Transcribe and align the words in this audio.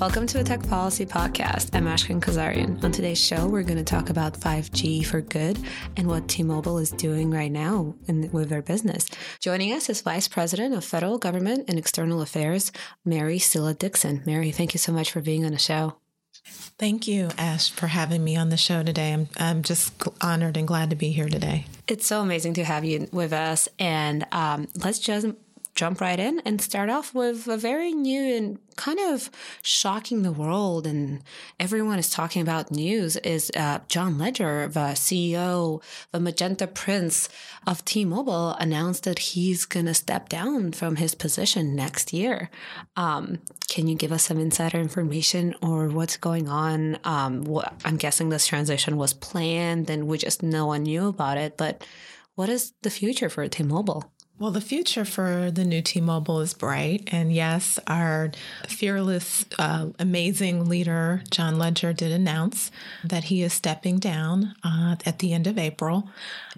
Welcome 0.00 0.26
to 0.26 0.40
a 0.40 0.44
Tech 0.44 0.66
Policy 0.68 1.06
Podcast. 1.06 1.70
I'm 1.72 1.86
Ashkhen 1.86 2.20
Kazaryan. 2.20 2.82
On 2.82 2.90
today's 2.90 3.24
show, 3.24 3.46
we're 3.46 3.62
going 3.62 3.78
to 3.78 3.84
talk 3.84 4.10
about 4.10 4.34
5G 4.34 5.06
for 5.06 5.20
good 5.20 5.56
and 5.96 6.08
what 6.08 6.26
T-Mobile 6.26 6.78
is 6.78 6.90
doing 6.90 7.30
right 7.30 7.50
now 7.50 7.94
in, 8.08 8.28
with 8.32 8.48
their 8.48 8.60
business. 8.60 9.08
Joining 9.38 9.72
us 9.72 9.88
is 9.88 10.00
Vice 10.00 10.26
President 10.26 10.74
of 10.74 10.84
Federal 10.84 11.18
Government 11.18 11.66
and 11.68 11.78
External 11.78 12.22
Affairs, 12.22 12.72
Mary 13.04 13.38
Sylla-Dixon. 13.38 14.24
Mary, 14.26 14.50
thank 14.50 14.74
you 14.74 14.78
so 14.78 14.92
much 14.92 15.12
for 15.12 15.20
being 15.20 15.44
on 15.44 15.52
the 15.52 15.58
show. 15.58 15.94
Thank 16.76 17.06
you, 17.06 17.30
Ash, 17.38 17.70
for 17.70 17.86
having 17.86 18.24
me 18.24 18.36
on 18.36 18.48
the 18.48 18.56
show 18.56 18.82
today. 18.82 19.12
I'm, 19.12 19.28
I'm 19.38 19.62
just 19.62 19.94
honored 20.20 20.56
and 20.56 20.66
glad 20.66 20.90
to 20.90 20.96
be 20.96 21.12
here 21.12 21.28
today. 21.28 21.66
It's 21.86 22.06
so 22.06 22.20
amazing 22.20 22.54
to 22.54 22.64
have 22.64 22.84
you 22.84 23.08
with 23.12 23.32
us. 23.32 23.68
And 23.78 24.26
um, 24.32 24.66
let's 24.74 24.98
just 24.98 25.28
jump 25.74 26.00
right 26.00 26.20
in 26.20 26.40
and 26.44 26.60
start 26.60 26.88
off 26.88 27.14
with 27.14 27.48
a 27.48 27.56
very 27.56 27.92
new 27.92 28.36
and 28.36 28.58
kind 28.76 28.98
of 28.98 29.30
shocking 29.62 30.22
the 30.22 30.32
world 30.32 30.86
and 30.86 31.22
everyone 31.58 31.98
is 31.98 32.10
talking 32.10 32.42
about 32.42 32.70
news 32.70 33.16
is 33.18 33.50
uh, 33.56 33.80
John 33.88 34.18
Legere, 34.18 34.68
the 34.68 34.94
CEO, 34.94 35.82
the 36.12 36.20
Magenta 36.20 36.66
Prince 36.66 37.28
of 37.66 37.84
T-Mobile, 37.84 38.50
announced 38.60 39.04
that 39.04 39.18
he's 39.18 39.64
going 39.64 39.86
to 39.86 39.94
step 39.94 40.28
down 40.28 40.72
from 40.72 40.96
his 40.96 41.14
position 41.14 41.74
next 41.74 42.12
year. 42.12 42.50
Um, 42.96 43.38
can 43.68 43.88
you 43.88 43.96
give 43.96 44.12
us 44.12 44.24
some 44.24 44.38
insider 44.38 44.78
information 44.78 45.54
or 45.60 45.88
what's 45.88 46.16
going 46.16 46.48
on? 46.48 46.98
Um, 47.04 47.42
what, 47.44 47.74
I'm 47.84 47.96
guessing 47.96 48.28
this 48.28 48.46
transition 48.46 48.96
was 48.96 49.12
planned 49.12 49.90
and 49.90 50.06
we 50.06 50.18
just 50.18 50.42
no 50.42 50.66
one 50.66 50.84
knew 50.84 51.08
about 51.08 51.38
it, 51.38 51.56
but 51.56 51.84
what 52.34 52.48
is 52.48 52.72
the 52.82 52.90
future 52.90 53.28
for 53.28 53.46
T-Mobile? 53.46 54.13
Well, 54.36 54.50
the 54.50 54.60
future 54.60 55.04
for 55.04 55.52
the 55.52 55.64
new 55.64 55.80
T 55.80 56.00
Mobile 56.00 56.40
is 56.40 56.54
bright. 56.54 57.08
And 57.12 57.32
yes, 57.32 57.78
our 57.86 58.32
fearless, 58.66 59.44
uh, 59.60 59.90
amazing 60.00 60.68
leader, 60.68 61.22
John 61.30 61.56
Legere, 61.56 61.92
did 61.92 62.10
announce 62.10 62.72
that 63.04 63.24
he 63.24 63.44
is 63.44 63.52
stepping 63.52 64.00
down 64.00 64.56
uh, 64.64 64.96
at 65.06 65.20
the 65.20 65.32
end 65.32 65.46
of 65.46 65.56
April. 65.56 66.10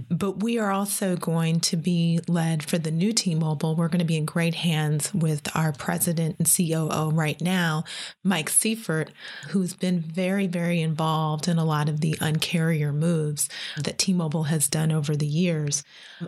But 0.08 0.42
we 0.42 0.58
are 0.58 0.70
also 0.70 1.16
going 1.16 1.60
to 1.60 1.76
be 1.76 2.18
led 2.26 2.62
for 2.62 2.78
the 2.78 2.90
new 2.90 3.12
T 3.12 3.34
Mobile. 3.34 3.76
We're 3.76 3.88
going 3.88 3.98
to 3.98 4.06
be 4.06 4.16
in 4.16 4.24
great 4.24 4.54
hands 4.54 5.12
with 5.12 5.46
our 5.54 5.72
president 5.72 6.36
and 6.38 6.48
COO 6.50 7.10
right 7.10 7.40
now, 7.42 7.84
Mike 8.24 8.48
Sievert, 8.48 9.10
who's 9.50 9.74
been 9.74 10.00
very, 10.00 10.46
very 10.46 10.80
involved 10.80 11.46
in 11.46 11.58
a 11.58 11.64
lot 11.64 11.90
of 11.90 12.00
the 12.00 12.14
uncarrier 12.14 12.94
moves 12.94 13.50
that 13.76 13.98
T 13.98 14.14
Mobile 14.14 14.44
has 14.44 14.66
done 14.66 14.90
over 14.90 15.14
the 15.14 15.26
years. 15.26 15.84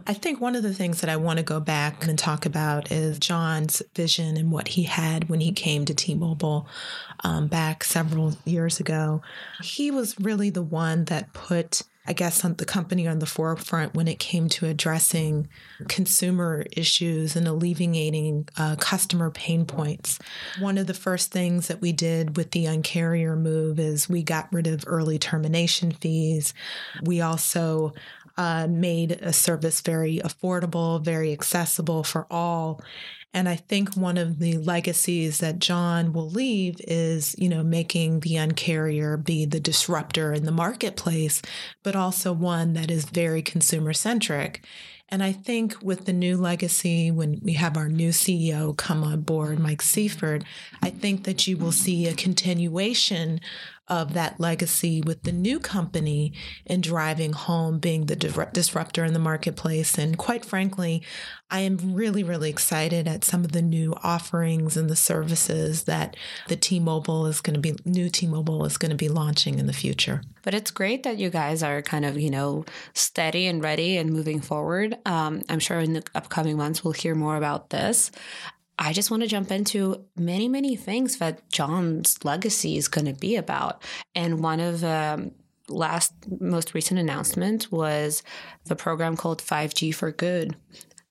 I 0.07 0.13
think 0.13 0.43
one 0.43 0.55
of 0.55 0.63
the 0.63 0.75
things 0.75 1.01
that 1.01 1.09
I 1.09 1.17
want 1.17 1.38
to 1.39 1.45
go 1.45 1.61
back 1.61 2.07
and 2.07 2.19
talk 2.19 2.47
about 2.47 2.93
is 2.93 3.19
John's 3.19 3.83
vision 3.95 4.37
and 4.37 4.53
what 4.53 4.69
he 4.69 4.85
had 4.85 5.29
when 5.29 5.41
he 5.41 5.53
came 5.53 5.85
to 5.85 5.95
T 5.95 6.15
Mobile 6.15 6.69
um, 7.25 7.47
back 7.47 7.85
several 7.85 8.35
years 8.45 8.81
ago. 8.81 9.23
He 9.63 9.91
was 9.91 10.19
really 10.21 10.51
the 10.51 10.63
one 10.63 11.07
that 11.07 11.33
put 11.33 11.83
I 12.09 12.15
guess, 12.15 12.41
the 12.41 12.65
company 12.65 13.07
on 13.07 13.19
the 13.19 13.27
forefront 13.27 13.95
when 13.95 14.09
it 14.09 14.19
came 14.19 14.49
to 14.49 14.67
addressing 14.67 15.47
consumer 15.89 16.65
issues 16.73 17.37
and 17.37 17.47
alleviating 17.47 18.49
uh, 18.57 18.77
customer 18.77 19.31
pain 19.31 19.67
points. 19.67 20.19
One 20.59 20.79
of 20.79 20.87
the 20.87 20.95
first 20.95 21.31
things 21.31 21.69
that 21.69 21.83
we 21.83 21.93
did 21.93 22.39
with 22.39 22.53
the 22.53 22.65
uncarrier 22.65 23.37
move 23.37 23.79
is 23.79 24.09
we 24.09 24.23
got 24.23 24.51
rid 24.51 24.67
of 24.67 24.85
early 24.87 25.19
termination 25.19 25.93
fees. 25.93 26.55
We 27.03 27.21
also 27.21 27.93
uh, 28.39 28.69
made 28.69 29.13
a 29.13 29.33
service 29.33 29.81
very 29.83 30.21
affordable, 30.25 31.05
very 31.05 31.33
accessible 31.33 32.05
for 32.05 32.27
all. 32.31 32.81
And 33.35 33.49
I 33.49 33.57
think 33.57 33.95
one 33.95 34.17
of 34.17 34.39
the 34.39 34.57
legacies 34.57 35.39
that 35.39 35.59
John 35.59 36.15
will 36.15 36.31
leave 36.31 36.81
is, 36.87 37.35
you 37.37 37.49
know, 37.49 37.63
making 37.63 38.21
the 38.21 38.37
uncarrier 38.37 39.23
be 39.23 39.45
the 39.45 39.61
disruptor 39.61 40.33
in 40.33 40.45
the 40.45 40.53
marketplace, 40.53 41.43
but 41.83 41.95
also 41.95 42.33
one 42.33 42.73
that 42.73 42.91
is 42.91 43.05
very 43.05 43.43
consumer 43.43 43.93
centric. 43.93 44.65
And 45.11 45.23
I 45.23 45.33
think 45.33 45.77
with 45.83 46.05
the 46.05 46.13
new 46.13 46.37
legacy, 46.37 47.11
when 47.11 47.41
we 47.43 47.55
have 47.55 47.77
our 47.77 47.89
new 47.89 48.11
CEO 48.11 48.77
come 48.77 49.03
on 49.03 49.23
board, 49.23 49.59
Mike 49.59 49.83
Sievert, 49.83 50.45
I 50.83 50.91
think 50.91 51.25
that 51.25 51.47
you 51.47 51.57
will 51.57 51.73
see 51.73 52.07
a 52.07 52.15
continuation 52.15 53.41
of 53.89 54.15
that 54.15 54.39
legacy 54.39 55.01
with 55.01 55.23
the 55.23 55.33
new 55.33 55.59
company 55.59 56.33
and 56.67 56.83
driving 56.83 57.33
home 57.33 57.79
being 57.79 58.07
the 58.07 58.17
disruptor 58.17 59.05
in 59.05 59.13
the 59.13 59.19
marketplace. 59.19 59.99
And 59.99 60.17
quite 60.17 60.45
frankly, 60.45 61.03
I 61.51 61.61
am 61.61 61.95
really, 61.95 62.23
really 62.23 62.51
excited 62.51 63.09
at 63.09 63.25
some 63.25 63.45
of 63.45 63.53
the 63.53 63.63
new 63.63 63.95
offerings 64.03 64.77
and 64.77 64.91
the 64.91 64.97
services 64.97 65.85
that 65.85 66.17
the 66.49 66.57
T-Mobile 66.57 67.27
is 67.27 67.41
going 67.41 67.55
to 67.55 67.61
be, 67.61 67.75
new 67.87 68.11
T-Mobile 68.11 68.67
is 68.67 68.77
going 68.77 68.91
to 68.91 68.97
be 68.97 69.09
launching 69.09 69.59
in 69.59 69.67
the 69.67 69.73
future. 69.73 70.21
But 70.43 70.53
it's 70.53 70.71
great 70.71 71.05
that 71.05 71.17
you 71.17 71.31
guys 71.31 71.63
are 71.63 71.81
kind 71.81 72.05
of, 72.05 72.19
you 72.19 72.31
know, 72.31 72.67
steady 72.93 73.47
and 73.47 73.63
ready 73.63 73.97
and 73.97 74.11
moving 74.11 74.41
forward. 74.41 74.99
Um, 75.07 75.43
I'm 75.49 75.59
sure 75.59 75.79
in 75.79 75.95
the 75.95 76.03
upcoming 76.15 76.59
months 76.59 76.85
we'll 76.85 76.93
hear 76.93 77.15
more 77.15 77.37
about 77.37 77.71
this. 77.71 78.11
I 78.79 78.93
just 78.93 79.11
want 79.11 79.23
to 79.23 79.29
jump 79.29 79.51
into 79.51 80.05
many, 80.17 80.49
many 80.49 80.77
things 80.77 81.19
that 81.19 81.49
John's 81.51 82.25
legacy 82.25 82.77
is 82.77 82.89
going 82.89 83.07
to 83.07 83.13
be 83.13 83.37
about. 83.37 83.83
And 84.15 84.43
one 84.43 84.61
of 84.61 84.81
the 84.81 85.17
um, 85.19 85.33
last, 85.69 86.13
most 86.41 86.75
recent 86.75 87.01
announcements 87.01 87.73
was 87.73 88.23
the 88.67 88.77
program 88.77 89.17
called 89.17 89.43
5G 89.43 89.95
for 89.95 90.13
Good. 90.13 90.57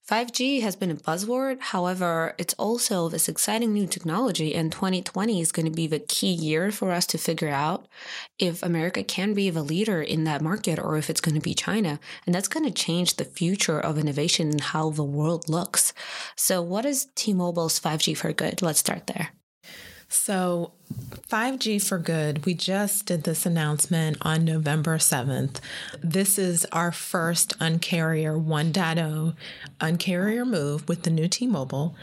5G 0.07 0.62
has 0.62 0.78
been 0.78 0.90
a 0.90 0.95
buzzword. 0.95 1.59
However, 1.59 2.34
it's 2.38 2.53
also 2.53 3.09
this 3.09 3.28
exciting 3.28 3.73
new 3.73 3.85
technology, 3.85 4.56
and 4.56 4.72
2020 4.72 5.41
is 5.41 5.51
going 5.51 5.66
to 5.66 5.72
be 5.72 5.85
the 5.85 6.00
key 6.00 6.31
year 6.31 6.72
for 6.72 6.94
us 6.94 7.06
to 7.07 7.18
figure 7.18 7.50
out 7.50 7.90
if 8.40 8.63
America 8.63 9.03
can 9.03 9.34
be 9.34 9.50
the 9.50 9.62
leader 9.62 10.01
in 10.01 10.23
that 10.23 10.41
market 10.41 10.79
or 10.79 10.97
if 10.97 11.09
it's 11.09 11.19
going 11.19 11.35
to 11.35 11.41
be 11.41 11.53
China. 11.53 12.00
And 12.25 12.34
that's 12.34 12.47
going 12.47 12.63
to 12.63 12.72
change 12.72 13.17
the 13.17 13.25
future 13.25 13.81
of 13.81 13.97
innovation 13.97 14.50
and 14.50 14.62
how 14.62 14.91
the 14.91 15.03
world 15.03 15.50
looks. 15.50 15.91
So, 16.38 16.62
what 16.62 16.85
is 16.85 17.07
T 17.16 17.34
Mobile's 17.34 17.78
5G 17.78 18.16
for 18.16 18.31
good? 18.31 18.62
Let's 18.62 18.79
start 18.79 19.07
there. 19.07 19.31
So, 20.07 20.72
5G 20.94 21.86
for 21.86 21.98
Good, 21.98 22.46
we 22.46 22.53
just 22.53 23.06
did 23.06 23.24
this 23.24 23.46
announcement 23.46 24.18
on 24.22 24.46
November 24.46 24.98
7th. 24.98 25.59
This 26.02 26.40
is 26.40 26.66
our 26.72 26.94
first 26.94 27.58
Uncarrier 27.59 28.42
1.0 28.42 29.36
Uncarrier 29.81 30.47
move 30.47 30.88
with 30.88 31.03
the 31.03 31.09
new 31.09 31.28
T 31.28 31.46
Mobile. 31.46 31.96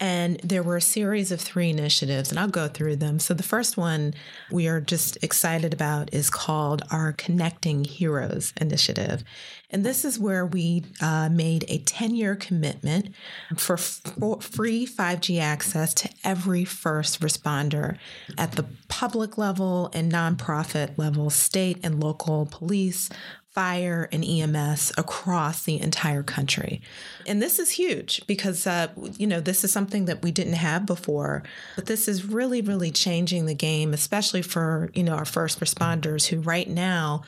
And 0.00 0.40
there 0.42 0.64
were 0.64 0.78
a 0.78 0.82
series 0.82 1.30
of 1.30 1.40
three 1.40 1.70
initiatives, 1.70 2.30
and 2.30 2.40
I'll 2.40 2.48
go 2.48 2.66
through 2.66 2.96
them. 2.96 3.20
So, 3.20 3.34
the 3.34 3.44
first 3.44 3.76
one 3.76 4.14
we 4.50 4.66
are 4.66 4.80
just 4.80 5.22
excited 5.22 5.72
about 5.72 6.12
is 6.12 6.28
called 6.28 6.82
our 6.90 7.12
Connecting 7.12 7.84
Heroes 7.84 8.52
initiative. 8.60 9.22
And 9.70 9.86
this 9.86 10.04
is 10.04 10.18
where 10.18 10.44
we 10.44 10.84
uh, 11.00 11.28
made 11.30 11.64
a 11.68 11.78
10 11.78 12.14
year 12.14 12.34
commitment 12.34 13.14
for 13.56 13.74
f- 13.74 14.02
free 14.40 14.86
5G 14.86 15.40
access 15.40 15.94
to 15.94 16.10
every 16.24 16.64
first 16.64 17.20
responder 17.20 17.96
at 18.38 18.52
the 18.52 18.64
public 18.88 19.38
level 19.38 19.90
and 19.92 20.12
nonprofit 20.12 20.96
level, 20.98 21.30
state 21.30 21.78
and 21.82 22.02
local 22.02 22.46
police, 22.46 23.08
fire 23.52 24.08
and 24.10 24.24
EMS 24.24 24.92
across 24.96 25.64
the 25.64 25.78
entire 25.78 26.22
country. 26.22 26.80
And 27.26 27.42
this 27.42 27.58
is 27.58 27.70
huge 27.72 28.26
because, 28.26 28.66
uh, 28.66 28.88
you 29.18 29.26
know, 29.26 29.40
this 29.40 29.62
is 29.62 29.70
something 29.70 30.06
that 30.06 30.22
we 30.22 30.30
didn't 30.30 30.54
have 30.54 30.86
before, 30.86 31.42
but 31.76 31.84
this 31.84 32.08
is 32.08 32.24
really, 32.24 32.62
really 32.62 32.90
changing 32.90 33.44
the 33.44 33.54
game, 33.54 33.92
especially 33.92 34.40
for, 34.40 34.90
you 34.94 35.02
know, 35.02 35.12
our 35.12 35.26
first 35.26 35.60
responders 35.60 36.28
who 36.28 36.40
right 36.40 36.68
now 36.68 37.24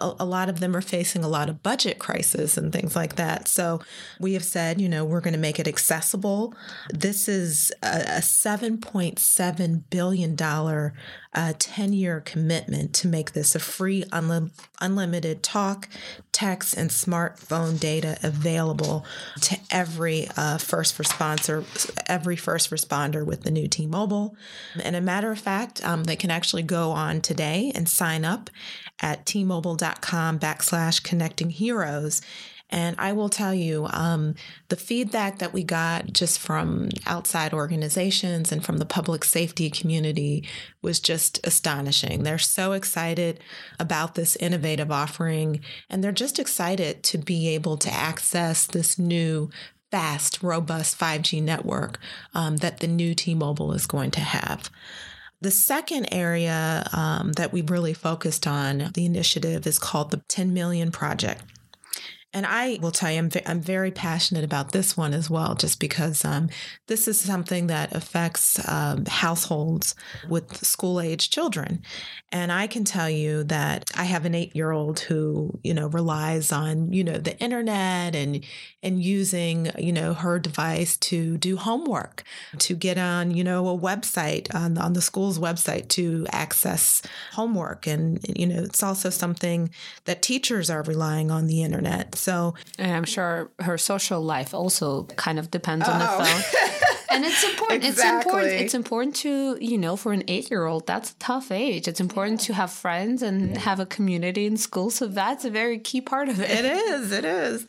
a, 0.00 0.24
lot 0.24 0.48
of 0.48 0.60
them 0.60 0.76
are 0.76 0.80
facing 0.80 1.24
a 1.24 1.28
lot 1.28 1.48
of 1.48 1.62
budget 1.62 1.98
crisis 1.98 2.56
and 2.56 2.72
things 2.72 2.96
like 2.96 3.16
that. 3.16 3.48
So 3.48 3.80
we 4.20 4.34
have 4.34 4.44
said, 4.44 4.80
you 4.80 4.88
know, 4.88 5.04
we're 5.04 5.20
going 5.20 5.34
to 5.34 5.40
make 5.40 5.58
it 5.58 5.68
accessible. 5.68 6.54
This 6.90 7.28
is 7.28 7.72
a, 7.82 8.00
a 8.16 8.20
$7.7 8.20 9.82
billion 9.90 10.36
uh, 11.36 11.52
10 11.58 11.92
year 11.92 12.20
commitment 12.20 12.94
to 12.94 13.08
make 13.08 13.32
this 13.32 13.54
a 13.54 13.58
free, 13.58 14.04
unli- 14.04 14.50
unlimited 14.80 15.42
talk, 15.42 15.88
text, 16.32 16.74
and 16.74 16.90
smartphone 16.90 17.78
data 17.78 18.18
available 18.22 19.04
to 19.42 19.58
every 19.70 20.28
uh, 20.36 20.56
first 20.56 20.96
responder, 20.98 21.64
every 22.06 22.36
first 22.36 22.70
responder 22.70 23.24
with 23.24 23.42
the 23.42 23.50
new 23.50 23.68
T 23.68 23.86
Mobile. 23.86 24.34
And 24.82 24.96
a 24.96 25.00
matter 25.00 25.30
of 25.30 25.38
fact, 25.38 25.84
um, 25.84 26.04
they 26.04 26.16
can 26.16 26.30
actually 26.30 26.62
go 26.62 26.90
on 26.92 27.20
today 27.20 27.70
and 27.74 27.88
sign 27.88 28.24
up 28.24 28.48
at 29.00 29.26
tmobile.com 29.26 30.38
backslash 30.38 31.02
connecting 31.02 31.50
heroes. 31.50 32.22
And 32.68 32.96
I 32.98 33.12
will 33.12 33.28
tell 33.28 33.54
you, 33.54 33.86
um, 33.92 34.34
the 34.70 34.76
feedback 34.76 35.38
that 35.38 35.52
we 35.52 35.62
got 35.62 36.12
just 36.12 36.40
from 36.40 36.88
outside 37.06 37.52
organizations 37.54 38.50
and 38.50 38.64
from 38.64 38.78
the 38.78 38.84
public 38.84 39.22
safety 39.22 39.70
community 39.70 40.48
was 40.82 40.98
just 40.98 41.46
astonishing. 41.46 42.24
They're 42.24 42.38
so 42.38 42.72
excited 42.72 43.38
about 43.78 44.16
this 44.16 44.34
innovative 44.36 44.90
offering, 44.90 45.60
and 45.88 46.02
they're 46.02 46.10
just 46.10 46.40
excited 46.40 47.04
to 47.04 47.18
be 47.18 47.48
able 47.50 47.76
to 47.76 47.92
access 47.92 48.66
this 48.66 48.98
new 48.98 49.48
fast, 49.92 50.42
robust 50.42 50.98
5G 50.98 51.40
network 51.40 52.00
um, 52.34 52.56
that 52.56 52.80
the 52.80 52.88
new 52.88 53.14
T 53.14 53.34
Mobile 53.34 53.72
is 53.72 53.86
going 53.86 54.10
to 54.12 54.20
have. 54.20 54.70
The 55.46 55.52
second 55.52 56.12
area 56.12 56.84
um, 56.92 57.30
that 57.34 57.52
we 57.52 57.62
really 57.62 57.94
focused 57.94 58.48
on, 58.48 58.90
the 58.94 59.06
initiative 59.06 59.64
is 59.64 59.78
called 59.78 60.10
the 60.10 60.16
10 60.26 60.52
Million 60.52 60.90
Project. 60.90 61.44
And 62.36 62.44
I 62.44 62.78
will 62.82 62.90
tell 62.90 63.10
you, 63.10 63.16
I'm, 63.16 63.30
I'm 63.46 63.62
very 63.62 63.90
passionate 63.90 64.44
about 64.44 64.72
this 64.72 64.94
one 64.94 65.14
as 65.14 65.30
well, 65.30 65.54
just 65.54 65.80
because 65.80 66.22
um, 66.22 66.50
this 66.86 67.08
is 67.08 67.18
something 67.18 67.68
that 67.68 67.94
affects 67.96 68.60
um, 68.68 69.06
households 69.06 69.94
with 70.28 70.54
school 70.62 71.00
age 71.00 71.30
children. 71.30 71.82
And 72.30 72.52
I 72.52 72.66
can 72.66 72.84
tell 72.84 73.08
you 73.08 73.42
that 73.44 73.90
I 73.94 74.04
have 74.04 74.26
an 74.26 74.34
eight 74.34 74.54
year 74.54 74.70
old 74.70 75.00
who, 75.00 75.58
you 75.64 75.72
know, 75.72 75.86
relies 75.86 76.52
on, 76.52 76.92
you 76.92 77.02
know, 77.02 77.16
the 77.16 77.38
internet 77.38 78.14
and, 78.14 78.44
and 78.82 79.02
using, 79.02 79.70
you 79.78 79.92
know, 79.94 80.12
her 80.12 80.38
device 80.38 80.98
to 80.98 81.38
do 81.38 81.56
homework, 81.56 82.22
to 82.58 82.74
get 82.74 82.98
on, 82.98 83.30
you 83.30 83.44
know, 83.44 83.66
a 83.66 83.78
website 83.78 84.54
on, 84.54 84.76
on 84.76 84.92
the 84.92 85.00
school's 85.00 85.38
website 85.38 85.88
to 85.88 86.26
access 86.32 87.00
homework. 87.32 87.86
And, 87.86 88.20
you 88.38 88.46
know, 88.46 88.62
it's 88.62 88.82
also 88.82 89.08
something 89.08 89.70
that 90.04 90.20
teachers 90.20 90.68
are 90.68 90.82
relying 90.82 91.30
on 91.30 91.46
the 91.46 91.62
internet. 91.62 92.14
So, 92.26 92.54
and 92.76 92.90
I'm 92.90 93.04
sure 93.04 93.52
her 93.60 93.78
social 93.78 94.20
life 94.20 94.52
also 94.52 95.04
kind 95.14 95.38
of 95.38 95.48
depends 95.48 95.88
on 95.88 96.02
oh. 96.02 96.18
the 96.18 96.24
phone. 96.24 96.96
and 97.12 97.24
it's 97.24 97.44
important. 97.44 97.84
exactly. 97.84 97.92
It's 98.08 98.24
important. 98.24 98.52
It's 98.62 98.74
important 98.74 99.16
to 99.16 99.58
you 99.60 99.78
know 99.78 99.94
for 99.96 100.12
an 100.12 100.24
eight 100.26 100.50
year 100.50 100.66
old 100.66 100.88
that's 100.88 101.12
a 101.12 101.14
tough 101.20 101.52
age. 101.52 101.86
It's 101.86 102.00
important 102.00 102.40
yeah. 102.40 102.46
to 102.46 102.54
have 102.54 102.72
friends 102.72 103.22
and 103.22 103.50
yeah. 103.50 103.60
have 103.60 103.78
a 103.78 103.86
community 103.86 104.44
in 104.44 104.56
school. 104.56 104.90
So 104.90 105.06
that's 105.06 105.44
a 105.44 105.50
very 105.50 105.78
key 105.78 106.00
part 106.00 106.28
of 106.28 106.40
it. 106.40 106.50
It 106.50 106.64
is. 106.64 107.12
It 107.12 107.24
is. 107.24 107.66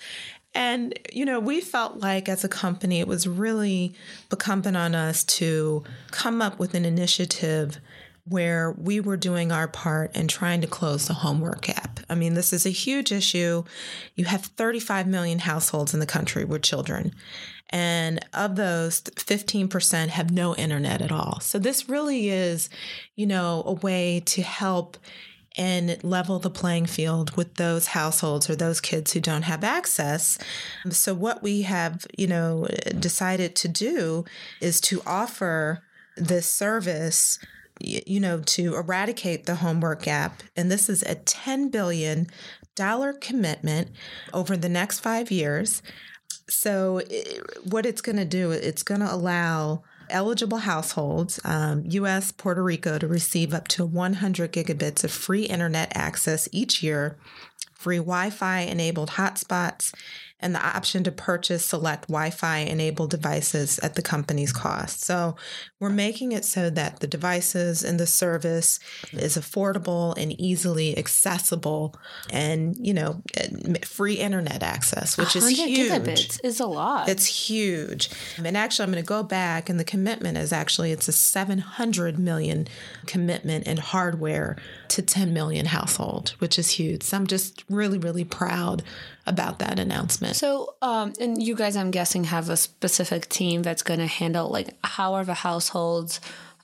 And, 0.55 0.97
you 1.13 1.23
know, 1.23 1.39
we 1.39 1.61
felt 1.61 1.97
like 1.97 2.27
as 2.27 2.43
a 2.43 2.49
company, 2.49 2.99
it 2.99 3.07
was 3.07 3.27
really 3.27 3.93
incumbent 4.31 4.75
on 4.75 4.95
us 4.95 5.23
to 5.25 5.83
come 6.09 6.41
up 6.41 6.57
with 6.57 6.73
an 6.73 6.83
initiative 6.83 7.77
where 8.25 8.71
we 8.71 8.99
were 8.99 9.17
doing 9.17 9.51
our 9.51 9.67
part 9.67 10.11
and 10.15 10.27
trying 10.27 10.61
to 10.61 10.67
close 10.67 11.07
the 11.07 11.13
homework 11.13 11.61
gap. 11.61 11.96
I 12.09 12.15
mean, 12.15 12.33
this 12.33 12.53
is 12.53 12.65
a 12.65 12.69
huge 12.69 13.11
issue. 13.11 13.63
You 14.15 14.25
have 14.25 14.45
35 14.45 15.07
million 15.07 15.39
households 15.39 15.93
in 15.93 15.99
the 15.99 16.05
country 16.05 16.45
with 16.45 16.61
children. 16.61 17.13
And 17.69 18.25
of 18.33 18.55
those, 18.55 19.01
15% 19.01 20.07
have 20.09 20.31
no 20.31 20.55
internet 20.55 21.01
at 21.01 21.11
all. 21.11 21.39
So 21.41 21.59
this 21.59 21.89
really 21.89 22.29
is, 22.29 22.69
you 23.15 23.25
know, 23.25 23.63
a 23.65 23.73
way 23.73 24.21
to 24.25 24.41
help 24.41 24.97
and 25.57 26.01
level 26.03 26.39
the 26.39 26.51
playing 26.51 26.85
field 26.85 27.35
with 27.35 27.55
those 27.55 27.87
households 27.87 28.49
or 28.49 28.55
those 28.55 28.79
kids 28.79 29.13
who 29.13 29.19
don't 29.19 29.41
have 29.41 29.63
access. 29.63 30.37
So 30.91 31.13
what 31.13 31.41
we 31.41 31.63
have, 31.63 32.05
you 32.15 32.27
know, 32.27 32.67
decided 32.99 33.55
to 33.57 33.67
do 33.67 34.23
is 34.61 34.79
to 34.81 35.01
offer 35.05 35.83
this 36.15 36.47
service 36.47 37.39
you 37.79 38.19
know, 38.19 38.39
to 38.39 38.75
eradicate 38.75 39.45
the 39.45 39.55
homework 39.55 40.03
gap. 40.03 40.43
And 40.55 40.71
this 40.71 40.89
is 40.89 41.03
a 41.03 41.15
$10 41.15 41.71
billion 41.71 42.27
commitment 43.21 43.89
over 44.33 44.55
the 44.55 44.69
next 44.69 44.99
five 44.99 45.31
years. 45.31 45.81
So, 46.49 47.01
what 47.69 47.85
it's 47.85 48.01
going 48.01 48.17
to 48.17 48.25
do, 48.25 48.51
it's 48.51 48.83
going 48.83 49.01
to 49.01 49.13
allow 49.13 49.83
eligible 50.09 50.59
households, 50.59 51.39
um, 51.43 51.83
US, 51.85 52.31
Puerto 52.31 52.63
Rico, 52.63 52.97
to 52.97 53.07
receive 53.07 53.53
up 53.53 53.67
to 53.69 53.85
100 53.85 54.53
gigabits 54.53 55.03
of 55.03 55.11
free 55.11 55.43
internet 55.43 55.91
access 55.95 56.47
each 56.51 56.81
year, 56.81 57.17
free 57.73 57.97
Wi 57.97 58.29
Fi 58.29 58.61
enabled 58.61 59.11
hotspots, 59.11 59.93
and 60.39 60.53
the 60.53 60.65
option 60.65 61.03
to 61.03 61.11
purchase 61.11 61.65
select 61.65 62.07
Wi 62.07 62.29
Fi 62.29 62.59
enabled 62.59 63.09
devices 63.09 63.79
at 63.79 63.95
the 63.95 64.01
company's 64.01 64.53
cost. 64.53 65.03
So 65.03 65.35
we're 65.79 65.89
making 65.89 66.31
it 66.31 66.45
so 66.45 66.69
that 66.69 66.99
the 66.99 67.07
devices 67.07 67.83
and 67.83 67.99
the 67.99 68.07
service 68.07 68.79
is 69.13 69.37
affordable 69.37 70.15
and 70.17 70.39
easily 70.39 70.97
accessible 70.97 71.95
and, 72.31 72.75
you 72.79 72.93
know, 72.93 73.21
free 73.83 74.15
internet 74.15 74.61
access, 74.61 75.17
which 75.17 75.35
is 75.35 75.47
huge. 75.49 75.89
gigabits 75.89 76.39
is 76.43 76.59
a 76.59 76.67
lot. 76.67 77.09
It's 77.09 77.25
huge. 77.25 78.09
And 78.43 78.55
actually, 78.55 78.83
I'm 78.83 78.91
going 78.91 79.03
to 79.03 79.07
go 79.07 79.23
back, 79.23 79.69
and 79.69 79.79
the 79.79 79.83
commitment 79.83 80.37
is 80.37 80.53
actually 80.53 80.91
it's 80.91 81.07
a 81.07 81.11
700 81.11 82.19
million 82.19 82.67
commitment 83.05 83.65
in 83.67 83.77
hardware 83.77 84.55
to 84.89 85.01
10 85.01 85.33
million 85.33 85.67
household, 85.67 86.35
which 86.39 86.59
is 86.59 86.71
huge. 86.71 87.03
So 87.03 87.17
I'm 87.17 87.27
just 87.27 87.63
really, 87.69 87.97
really 87.97 88.23
proud 88.23 88.83
about 89.27 89.59
that 89.59 89.77
announcement. 89.77 90.35
So, 90.35 90.75
um, 90.81 91.13
and 91.19 91.41
you 91.41 91.53
guys, 91.55 91.75
I'm 91.75 91.91
guessing, 91.91 92.23
have 92.25 92.49
a 92.49 92.57
specific 92.57 93.29
team 93.29 93.61
that's 93.61 93.83
going 93.83 93.99
to 93.99 94.07
handle 94.07 94.49
like 94.49 94.75
how 94.83 95.13
are 95.13 95.25
the 95.25 95.35
households 95.35 96.19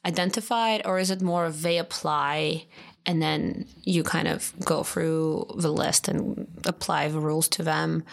identified, 0.06 0.82
or 0.86 0.98
is 0.98 1.12
it 1.12 1.22
more 1.22 1.46
of 1.46 1.62
they 1.62 1.78
apply 1.78 2.66
and 3.06 3.22
then 3.22 3.66
you 3.84 4.04
kind 4.04 4.28
of 4.28 4.54
go 4.64 4.82
through 4.84 5.46
the 5.58 5.72
list 5.72 6.08
and 6.08 6.48
apply 6.66 7.10
the 7.10 7.20
rules 7.20 7.48
to 7.50 7.64
them? 7.64 8.04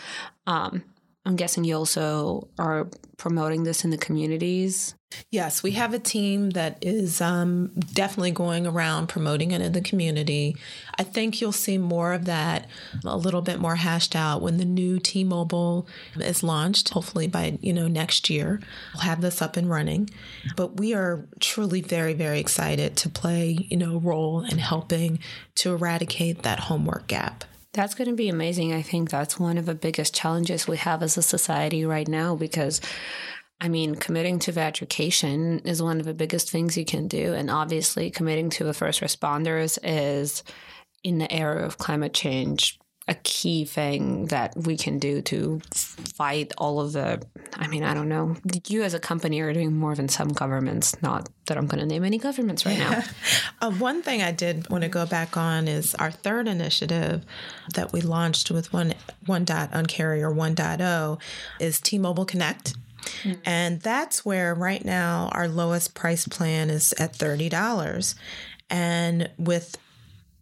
Um, 0.46 0.82
I'm 1.30 1.36
guessing 1.36 1.62
you 1.62 1.76
also 1.76 2.48
are 2.58 2.88
promoting 3.16 3.62
this 3.62 3.84
in 3.84 3.90
the 3.90 3.96
communities. 3.96 4.96
Yes, 5.30 5.62
we 5.62 5.72
have 5.72 5.94
a 5.94 6.00
team 6.00 6.50
that 6.50 6.78
is 6.82 7.20
um, 7.20 7.70
definitely 7.92 8.32
going 8.32 8.66
around 8.66 9.06
promoting 9.06 9.52
it 9.52 9.60
in 9.60 9.70
the 9.70 9.80
community. 9.80 10.56
I 10.98 11.04
think 11.04 11.40
you'll 11.40 11.52
see 11.52 11.78
more 11.78 12.14
of 12.14 12.24
that 12.24 12.66
a 13.04 13.16
little 13.16 13.42
bit 13.42 13.60
more 13.60 13.76
hashed 13.76 14.16
out 14.16 14.42
when 14.42 14.56
the 14.56 14.64
new 14.64 14.98
T-Mobile 14.98 15.86
is 16.16 16.42
launched. 16.42 16.88
Hopefully 16.88 17.28
by 17.28 17.58
you 17.60 17.72
know 17.72 17.86
next 17.86 18.28
year, 18.28 18.60
we'll 18.92 19.04
have 19.04 19.20
this 19.20 19.40
up 19.40 19.56
and 19.56 19.70
running. 19.70 20.10
But 20.56 20.78
we 20.78 20.94
are 20.94 21.28
truly 21.38 21.80
very 21.80 22.12
very 22.12 22.40
excited 22.40 22.96
to 22.96 23.08
play 23.08 23.68
you 23.70 23.76
know 23.76 23.94
a 23.94 23.98
role 23.98 24.40
in 24.40 24.58
helping 24.58 25.20
to 25.56 25.74
eradicate 25.74 26.42
that 26.42 26.58
homework 26.58 27.06
gap. 27.06 27.44
That's 27.72 27.94
going 27.94 28.10
to 28.10 28.16
be 28.16 28.28
amazing. 28.28 28.72
I 28.72 28.82
think 28.82 29.10
that's 29.10 29.38
one 29.38 29.56
of 29.56 29.66
the 29.66 29.74
biggest 29.74 30.14
challenges 30.14 30.66
we 30.66 30.76
have 30.78 31.02
as 31.02 31.16
a 31.16 31.22
society 31.22 31.84
right 31.84 32.08
now 32.08 32.34
because 32.34 32.80
I 33.60 33.68
mean, 33.68 33.94
committing 33.94 34.38
to 34.40 34.52
the 34.52 34.62
education 34.62 35.60
is 35.66 35.82
one 35.82 36.00
of 36.00 36.06
the 36.06 36.14
biggest 36.14 36.50
things 36.50 36.78
you 36.78 36.86
can 36.86 37.08
do. 37.08 37.34
And 37.34 37.50
obviously, 37.50 38.10
committing 38.10 38.48
to 38.50 38.64
the 38.64 38.72
first 38.72 39.02
responders 39.02 39.78
is, 39.82 40.42
in 41.04 41.18
the 41.18 41.30
era 41.30 41.64
of 41.66 41.76
climate 41.76 42.14
change, 42.14 42.78
a 43.08 43.14
key 43.14 43.64
thing 43.64 44.26
that 44.26 44.54
we 44.56 44.76
can 44.76 44.98
do 44.98 45.20
to 45.22 45.60
fight 45.72 46.52
all 46.58 46.80
of 46.80 46.92
the. 46.92 47.20
I 47.54 47.66
mean, 47.66 47.82
I 47.82 47.92
don't 47.92 48.08
know. 48.08 48.36
You 48.68 48.82
as 48.82 48.94
a 48.94 49.00
company 49.00 49.40
are 49.40 49.52
doing 49.52 49.76
more 49.76 49.94
than 49.94 50.08
some 50.08 50.28
governments. 50.28 51.00
Not 51.02 51.28
that 51.46 51.58
I'm 51.58 51.66
going 51.66 51.80
to 51.80 51.86
name 51.86 52.04
any 52.04 52.18
governments 52.18 52.64
right 52.64 52.78
now. 52.78 53.02
uh, 53.60 53.72
one 53.72 54.02
thing 54.02 54.22
I 54.22 54.32
did 54.32 54.68
want 54.70 54.82
to 54.82 54.88
go 54.88 55.06
back 55.06 55.36
on 55.36 55.66
is 55.66 55.94
our 55.96 56.10
third 56.10 56.46
initiative 56.46 57.24
that 57.74 57.92
we 57.92 58.00
launched 58.00 58.50
with 58.50 58.72
one 58.72 58.94
one 59.26 59.44
dot 59.44 59.72
Uncarrier 59.72 60.32
1.0 60.32 61.20
is 61.58 61.80
T-Mobile 61.80 62.26
Connect. 62.26 62.74
Mm-hmm. 63.22 63.40
And 63.44 63.80
that's 63.80 64.24
where 64.24 64.54
right 64.54 64.84
now 64.84 65.30
our 65.32 65.48
lowest 65.48 65.94
price 65.94 66.28
plan 66.28 66.70
is 66.70 66.92
at 66.98 67.14
$30. 67.14 68.14
And 68.68 69.30
with 69.38 69.76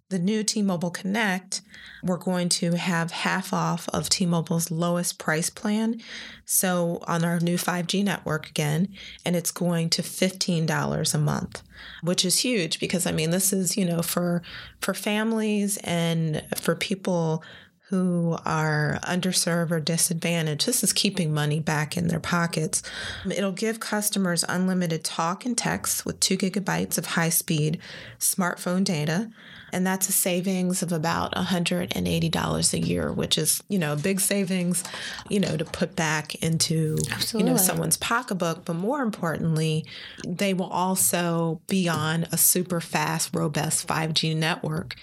the 0.09 0.19
new 0.19 0.43
T 0.43 0.63
Mobile 0.63 0.91
Connect, 0.91 1.61
we're 2.03 2.17
going 2.17 2.49
to 2.51 2.73
have 2.73 3.11
half 3.11 3.53
off 3.53 3.89
of 3.91 4.09
T 4.09 4.25
Mobile's 4.25 4.71
lowest 4.71 5.19
price 5.19 5.51
plan. 5.51 6.01
So 6.45 7.03
on 7.07 7.25
our 7.25 7.41
new 7.41 7.57
5G 7.57 8.05
network 8.05 8.49
again, 8.49 8.89
and 9.25 9.37
it's 9.37 9.51
going 9.51 9.91
to 9.91 10.03
$15 10.03 11.15
a 11.15 11.19
month, 11.19 11.63
which 12.03 12.25
is 12.25 12.39
huge 12.39 12.81
because 12.81 13.07
I 13.07 13.13
mean, 13.13 13.31
this 13.31 13.53
is, 13.53 13.77
you 13.77 13.85
know, 13.85 14.03
for, 14.03 14.43
for 14.81 14.95
families 14.95 15.77
and 15.79 16.43
for 16.57 16.75
people 16.75 17.43
who 17.89 18.37
are 18.45 18.99
underserved 19.03 19.71
or 19.71 19.81
disadvantaged. 19.81 20.67
This 20.67 20.85
is 20.85 20.93
keeping 20.93 21.33
money 21.33 21.59
back 21.59 21.97
in 21.97 22.09
their 22.09 22.21
pockets. 22.21 22.83
It'll 23.25 23.51
give 23.51 23.81
customers 23.81 24.45
unlimited 24.47 25.05
talk 25.05 25.47
and 25.47 25.57
text 25.57 26.05
with 26.05 26.21
two 26.21 26.37
gigabytes 26.37 26.99
of 26.99 27.07
high 27.07 27.31
speed 27.31 27.79
smartphone 28.19 28.85
data. 28.85 29.31
And 29.73 29.87
that's 29.87 30.09
a 30.09 30.13
savings 30.13 30.83
of 30.83 30.93
about 30.93 31.35
$180 31.35 32.73
a 32.73 32.79
year, 32.79 33.13
which 33.13 33.39
is, 33.39 33.63
you 33.69 33.79
know, 33.79 33.95
a 33.95 33.97
big 33.97 34.21
savings, 34.21 34.85
you 35.31 35.41
know, 35.41 35.57
to 35.57 35.65
put 35.65 35.97
back 35.97 36.35
into, 36.37 36.99
Absolutely. 37.11 37.51
you 37.51 37.57
know, 37.57 37.63
someone's 37.63 37.97
pocketbook. 37.97 38.67
But 38.67 38.75
more 38.75 39.01
importantly, 39.01 39.87
they 40.27 40.53
will 40.53 40.69
also 40.69 41.61
be 41.69 41.89
on 41.89 42.27
a 42.33 42.37
super 42.37 42.81
fast, 42.81 43.35
robust 43.35 43.87
5G 43.87 44.37
network. 44.37 44.95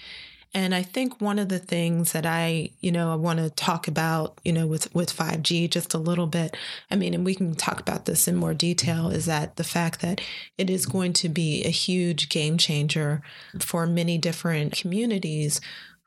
And 0.54 0.74
I 0.74 0.82
think 0.82 1.20
one 1.20 1.38
of 1.38 1.48
the 1.48 1.58
things 1.58 2.12
that 2.12 2.24
I, 2.24 2.70
you 2.80 2.90
know, 2.90 3.12
I 3.12 3.16
want 3.16 3.40
to 3.40 3.50
talk 3.50 3.88
about, 3.88 4.40
you 4.44 4.52
know, 4.52 4.66
with 4.66 4.92
with 4.94 5.14
5G 5.14 5.68
just 5.70 5.92
a 5.92 5.98
little 5.98 6.26
bit. 6.26 6.56
I 6.90 6.96
mean, 6.96 7.14
and 7.14 7.24
we 7.24 7.34
can 7.34 7.54
talk 7.54 7.80
about 7.80 8.06
this 8.06 8.26
in 8.26 8.36
more 8.36 8.54
detail 8.54 9.10
is 9.10 9.26
that 9.26 9.56
the 9.56 9.64
fact 9.64 10.00
that 10.00 10.20
it 10.56 10.70
is 10.70 10.86
going 10.86 11.12
to 11.14 11.28
be 11.28 11.62
a 11.64 11.70
huge 11.70 12.28
game 12.28 12.56
changer 12.56 13.22
for 13.60 13.86
many 13.86 14.18
different 14.18 14.72
communities 14.72 15.60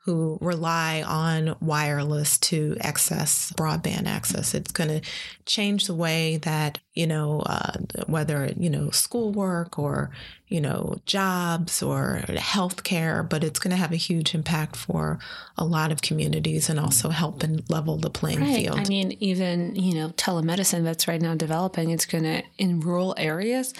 who 0.04 0.38
rely 0.40 1.02
on 1.02 1.54
wireless 1.60 2.38
to 2.38 2.74
access 2.80 3.52
broadband 3.52 4.06
access. 4.06 4.54
It's 4.54 4.72
going 4.72 4.88
to 4.88 5.08
change 5.44 5.86
the 5.86 5.94
way 5.94 6.38
that, 6.38 6.78
you 6.94 7.06
know, 7.06 7.40
uh, 7.40 7.72
whether, 8.06 8.50
you 8.56 8.70
know, 8.70 8.88
schoolwork 8.90 9.78
or, 9.78 10.10
you 10.48 10.60
know, 10.60 10.96
jobs 11.04 11.82
or 11.82 12.22
healthcare, 12.28 13.28
but 13.28 13.44
it's 13.44 13.58
going 13.58 13.72
to 13.72 13.76
have 13.76 13.92
a 13.92 13.96
huge 13.96 14.34
impact 14.34 14.74
for 14.74 15.18
a 15.58 15.64
lot 15.66 15.92
of 15.92 16.00
communities 16.00 16.70
and 16.70 16.80
also 16.80 17.10
help 17.10 17.42
and 17.42 17.68
level 17.68 17.98
the 17.98 18.08
playing 18.08 18.40
right. 18.40 18.56
field. 18.56 18.78
I 18.78 18.84
mean, 18.84 19.18
even, 19.20 19.76
you 19.76 19.94
know, 19.94 20.08
telemedicine 20.10 20.82
that's 20.82 21.06
right 21.06 21.20
now 21.20 21.34
developing, 21.34 21.90
it's 21.90 22.06
going 22.06 22.24
to, 22.24 22.42
in 22.56 22.80
rural 22.80 23.14
areas, 23.18 23.74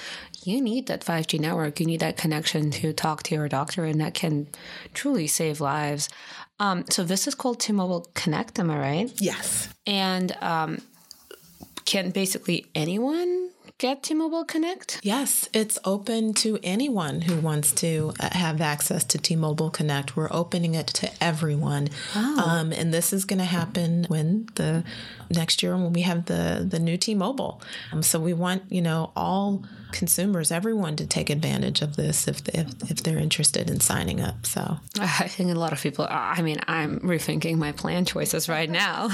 you 0.44 0.60
need 0.60 0.86
that 0.88 1.00
5G 1.00 1.40
network. 1.40 1.80
You 1.80 1.86
need 1.86 2.00
that 2.00 2.18
connection 2.18 2.70
to 2.72 2.92
talk 2.92 3.22
to 3.24 3.34
your 3.34 3.48
doctor, 3.48 3.84
and 3.84 4.00
that 4.00 4.14
can 4.14 4.48
truly 4.94 5.26
save 5.26 5.60
lives. 5.60 6.09
Um, 6.58 6.84
so 6.90 7.04
this 7.04 7.26
is 7.26 7.34
called 7.34 7.60
T-Mobile 7.60 8.10
Connect, 8.14 8.58
am 8.58 8.70
I 8.70 8.78
right? 8.78 9.12
Yes. 9.18 9.68
And 9.86 10.36
um, 10.42 10.82
can 11.84 12.10
basically 12.10 12.66
anyone 12.74 13.50
get 13.80 14.02
T-Mobile 14.02 14.44
Connect? 14.44 15.00
Yes, 15.02 15.48
it's 15.54 15.78
open 15.86 16.34
to 16.34 16.58
anyone 16.62 17.22
who 17.22 17.40
wants 17.40 17.72
to 17.72 18.12
uh, 18.20 18.28
have 18.32 18.60
access 18.60 19.04
to 19.04 19.18
T-Mobile 19.18 19.70
Connect. 19.70 20.16
We're 20.16 20.28
opening 20.30 20.74
it 20.74 20.86
to 20.88 21.10
everyone, 21.20 21.88
oh. 22.14 22.44
um, 22.46 22.72
and 22.72 22.92
this 22.92 23.12
is 23.12 23.24
going 23.24 23.38
to 23.38 23.46
happen 23.46 24.04
when 24.08 24.48
the 24.56 24.84
next 25.30 25.62
year 25.62 25.76
when 25.76 25.92
we 25.92 26.02
have 26.02 26.26
the 26.26 26.66
the 26.68 26.78
new 26.78 26.96
T-Mobile. 26.96 27.62
Um, 27.92 28.02
so 28.02 28.20
we 28.20 28.34
want 28.34 28.64
you 28.70 28.82
know 28.82 29.12
all 29.16 29.64
consumers, 29.92 30.50
everyone, 30.50 30.96
to 30.96 31.06
take 31.06 31.30
advantage 31.30 31.82
of 31.82 31.96
this 31.96 32.28
if 32.28 32.46
if, 32.48 32.90
if 32.90 33.02
they're 33.02 33.18
interested 33.18 33.70
in 33.70 33.80
signing 33.80 34.20
up. 34.20 34.46
So 34.46 34.78
I 34.98 35.28
think 35.28 35.50
a 35.50 35.54
lot 35.54 35.72
of 35.72 35.80
people. 35.80 36.06
I 36.08 36.42
mean, 36.42 36.60
I'm 36.66 37.00
rethinking 37.00 37.56
my 37.56 37.72
plan 37.72 38.04
choices 38.04 38.48
right 38.48 38.68
now. 38.68 39.08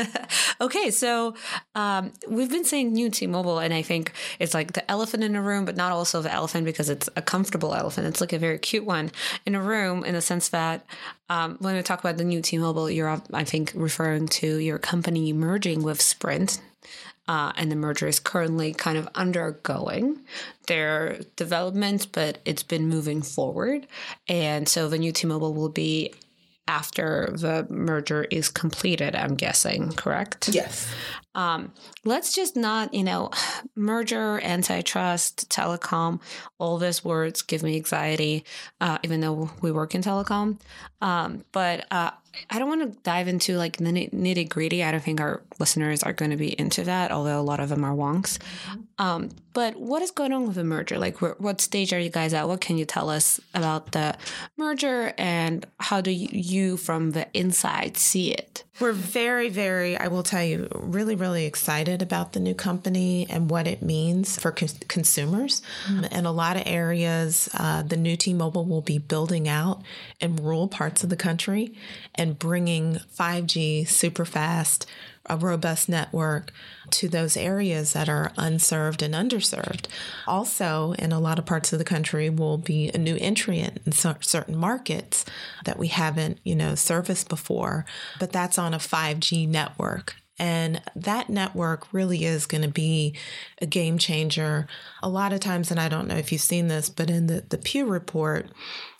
okay, 0.60 0.90
so 0.90 1.34
um, 1.74 2.12
we've 2.28 2.50
been 2.50 2.64
saying 2.64 2.92
new 2.92 3.10
T-Mobile, 3.10 3.58
and 3.58 3.74
I 3.74 3.82
think 3.82 3.97
it's 4.38 4.54
like 4.54 4.72
the 4.72 4.90
elephant 4.90 5.24
in 5.24 5.36
a 5.36 5.42
room, 5.42 5.64
but 5.64 5.76
not 5.76 5.92
also 5.92 6.22
the 6.22 6.32
elephant 6.32 6.64
because 6.64 6.88
it's 6.88 7.08
a 7.16 7.22
comfortable 7.22 7.74
elephant. 7.74 8.06
It's 8.06 8.20
like 8.20 8.32
a 8.32 8.38
very 8.38 8.58
cute 8.58 8.84
one 8.84 9.10
in 9.46 9.54
a 9.54 9.62
room 9.62 10.04
in 10.04 10.14
the 10.14 10.20
sense 10.20 10.48
that 10.50 10.84
um, 11.28 11.56
when 11.60 11.76
we 11.76 11.82
talk 11.82 12.00
about 12.00 12.16
the 12.16 12.24
new 12.24 12.42
T-Mobile, 12.42 12.90
you're 12.90 13.20
I 13.32 13.44
think 13.44 13.72
referring 13.74 14.28
to 14.28 14.56
your 14.56 14.78
company 14.78 15.32
merging 15.32 15.82
with 15.82 16.00
Sprint. 16.00 16.60
Uh, 17.26 17.52
and 17.56 17.70
the 17.70 17.76
merger 17.76 18.06
is 18.06 18.18
currently 18.18 18.72
kind 18.72 18.96
of 18.96 19.06
undergoing 19.14 20.18
their 20.66 21.20
development, 21.36 22.06
but 22.12 22.38
it's 22.46 22.62
been 22.62 22.88
moving 22.88 23.20
forward. 23.20 23.86
And 24.28 24.66
so 24.66 24.88
the 24.88 24.96
new 24.96 25.12
T 25.12 25.26
Mobile 25.26 25.52
will 25.52 25.68
be 25.68 26.14
after 26.68 27.30
the 27.32 27.66
merger 27.70 28.24
is 28.30 28.48
completed, 28.48 29.16
I'm 29.16 29.34
guessing, 29.34 29.92
correct? 29.92 30.50
Yes. 30.50 30.86
Um, 31.34 31.72
let's 32.04 32.34
just 32.34 32.56
not, 32.56 32.92
you 32.92 33.02
know, 33.02 33.30
merger, 33.74 34.40
antitrust, 34.44 35.48
telecom, 35.48 36.20
all 36.58 36.78
those 36.78 37.02
words 37.02 37.42
give 37.42 37.62
me 37.62 37.76
anxiety, 37.76 38.44
uh, 38.80 38.98
even 39.02 39.20
though 39.20 39.50
we 39.62 39.72
work 39.72 39.94
in 39.94 40.02
telecom. 40.02 40.60
Um, 41.00 41.44
but 41.52 41.86
uh, 41.90 42.10
I 42.50 42.58
don't 42.58 42.68
want 42.68 42.92
to 42.92 42.98
dive 43.02 43.28
into 43.28 43.56
like 43.56 43.78
the 43.78 43.84
nitty 43.84 44.48
gritty. 44.48 44.82
I 44.84 44.92
don't 44.92 45.02
think 45.02 45.20
our 45.20 45.42
listeners 45.58 46.02
are 46.02 46.12
going 46.12 46.30
to 46.30 46.36
be 46.36 46.58
into 46.58 46.84
that, 46.84 47.10
although 47.10 47.40
a 47.40 47.42
lot 47.42 47.60
of 47.60 47.68
them 47.68 47.84
are 47.84 47.94
wonks. 47.94 48.38
Mm-hmm. 48.38 48.80
Um, 48.98 49.30
but 49.52 49.76
what 49.76 50.02
is 50.02 50.10
going 50.10 50.32
on 50.32 50.46
with 50.46 50.56
the 50.56 50.64
merger? 50.64 50.98
Like, 50.98 51.20
what 51.20 51.60
stage 51.60 51.92
are 51.92 51.98
you 51.98 52.10
guys 52.10 52.32
at? 52.32 52.46
What 52.46 52.60
can 52.60 52.78
you 52.78 52.84
tell 52.84 53.10
us 53.10 53.40
about 53.54 53.92
the 53.92 54.16
merger 54.56 55.12
and 55.18 55.66
how 55.80 56.00
do 56.00 56.10
you, 56.10 56.28
you 56.32 56.76
from 56.76 57.12
the 57.12 57.26
inside 57.34 57.96
see 57.96 58.32
it? 58.32 58.64
We're 58.80 58.92
very, 58.92 59.48
very, 59.48 59.96
I 59.96 60.06
will 60.06 60.22
tell 60.22 60.44
you, 60.44 60.68
really, 60.72 61.16
really 61.16 61.46
excited 61.46 62.02
about 62.02 62.32
the 62.32 62.40
new 62.40 62.54
company 62.54 63.26
and 63.28 63.50
what 63.50 63.66
it 63.66 63.82
means 63.82 64.38
for 64.38 64.52
co- 64.52 64.66
consumers. 64.86 65.62
Mm-hmm. 65.88 66.04
In 66.16 66.26
a 66.26 66.32
lot 66.32 66.56
of 66.56 66.62
areas, 66.64 67.48
uh, 67.54 67.82
the 67.82 67.96
new 67.96 68.16
T 68.16 68.32
Mobile 68.32 68.64
will 68.64 68.82
be 68.82 68.98
building 68.98 69.48
out 69.48 69.82
in 70.20 70.36
rural 70.36 70.68
parts 70.68 71.02
of 71.02 71.10
the 71.10 71.16
country 71.16 71.74
and 72.28 72.38
bringing 72.38 73.00
5G 73.16 73.88
super 73.88 74.24
fast 74.24 74.86
a 75.30 75.36
robust 75.36 75.90
network 75.90 76.52
to 76.90 77.08
those 77.08 77.36
areas 77.36 77.92
that 77.92 78.08
are 78.08 78.32
unserved 78.38 79.02
and 79.02 79.14
underserved. 79.14 79.86
Also, 80.26 80.92
in 80.92 81.12
a 81.12 81.20
lot 81.20 81.38
of 81.38 81.44
parts 81.44 81.72
of 81.72 81.78
the 81.78 81.84
country, 81.84 82.30
will 82.30 82.56
be 82.56 82.90
a 82.94 82.98
new 82.98 83.16
entrant 83.20 83.78
in 83.84 83.92
certain 83.92 84.56
markets 84.56 85.26
that 85.66 85.78
we 85.78 85.88
haven't, 85.88 86.38
you 86.44 86.56
know, 86.56 86.74
serviced 86.74 87.28
before, 87.28 87.84
but 88.18 88.32
that's 88.32 88.58
on 88.58 88.72
a 88.72 88.78
5G 88.78 89.46
network. 89.46 90.16
And 90.38 90.80
that 90.94 91.28
network 91.28 91.92
really 91.92 92.24
is 92.24 92.46
going 92.46 92.62
to 92.62 92.68
be 92.68 93.14
a 93.60 93.66
game 93.66 93.98
changer. 93.98 94.66
A 95.02 95.08
lot 95.08 95.32
of 95.32 95.40
times, 95.40 95.70
and 95.70 95.80
I 95.80 95.88
don't 95.88 96.08
know 96.08 96.16
if 96.16 96.32
you've 96.32 96.40
seen 96.40 96.68
this, 96.68 96.88
but 96.88 97.10
in 97.10 97.26
the, 97.26 97.44
the 97.48 97.58
Pew 97.58 97.86
report, 97.86 98.46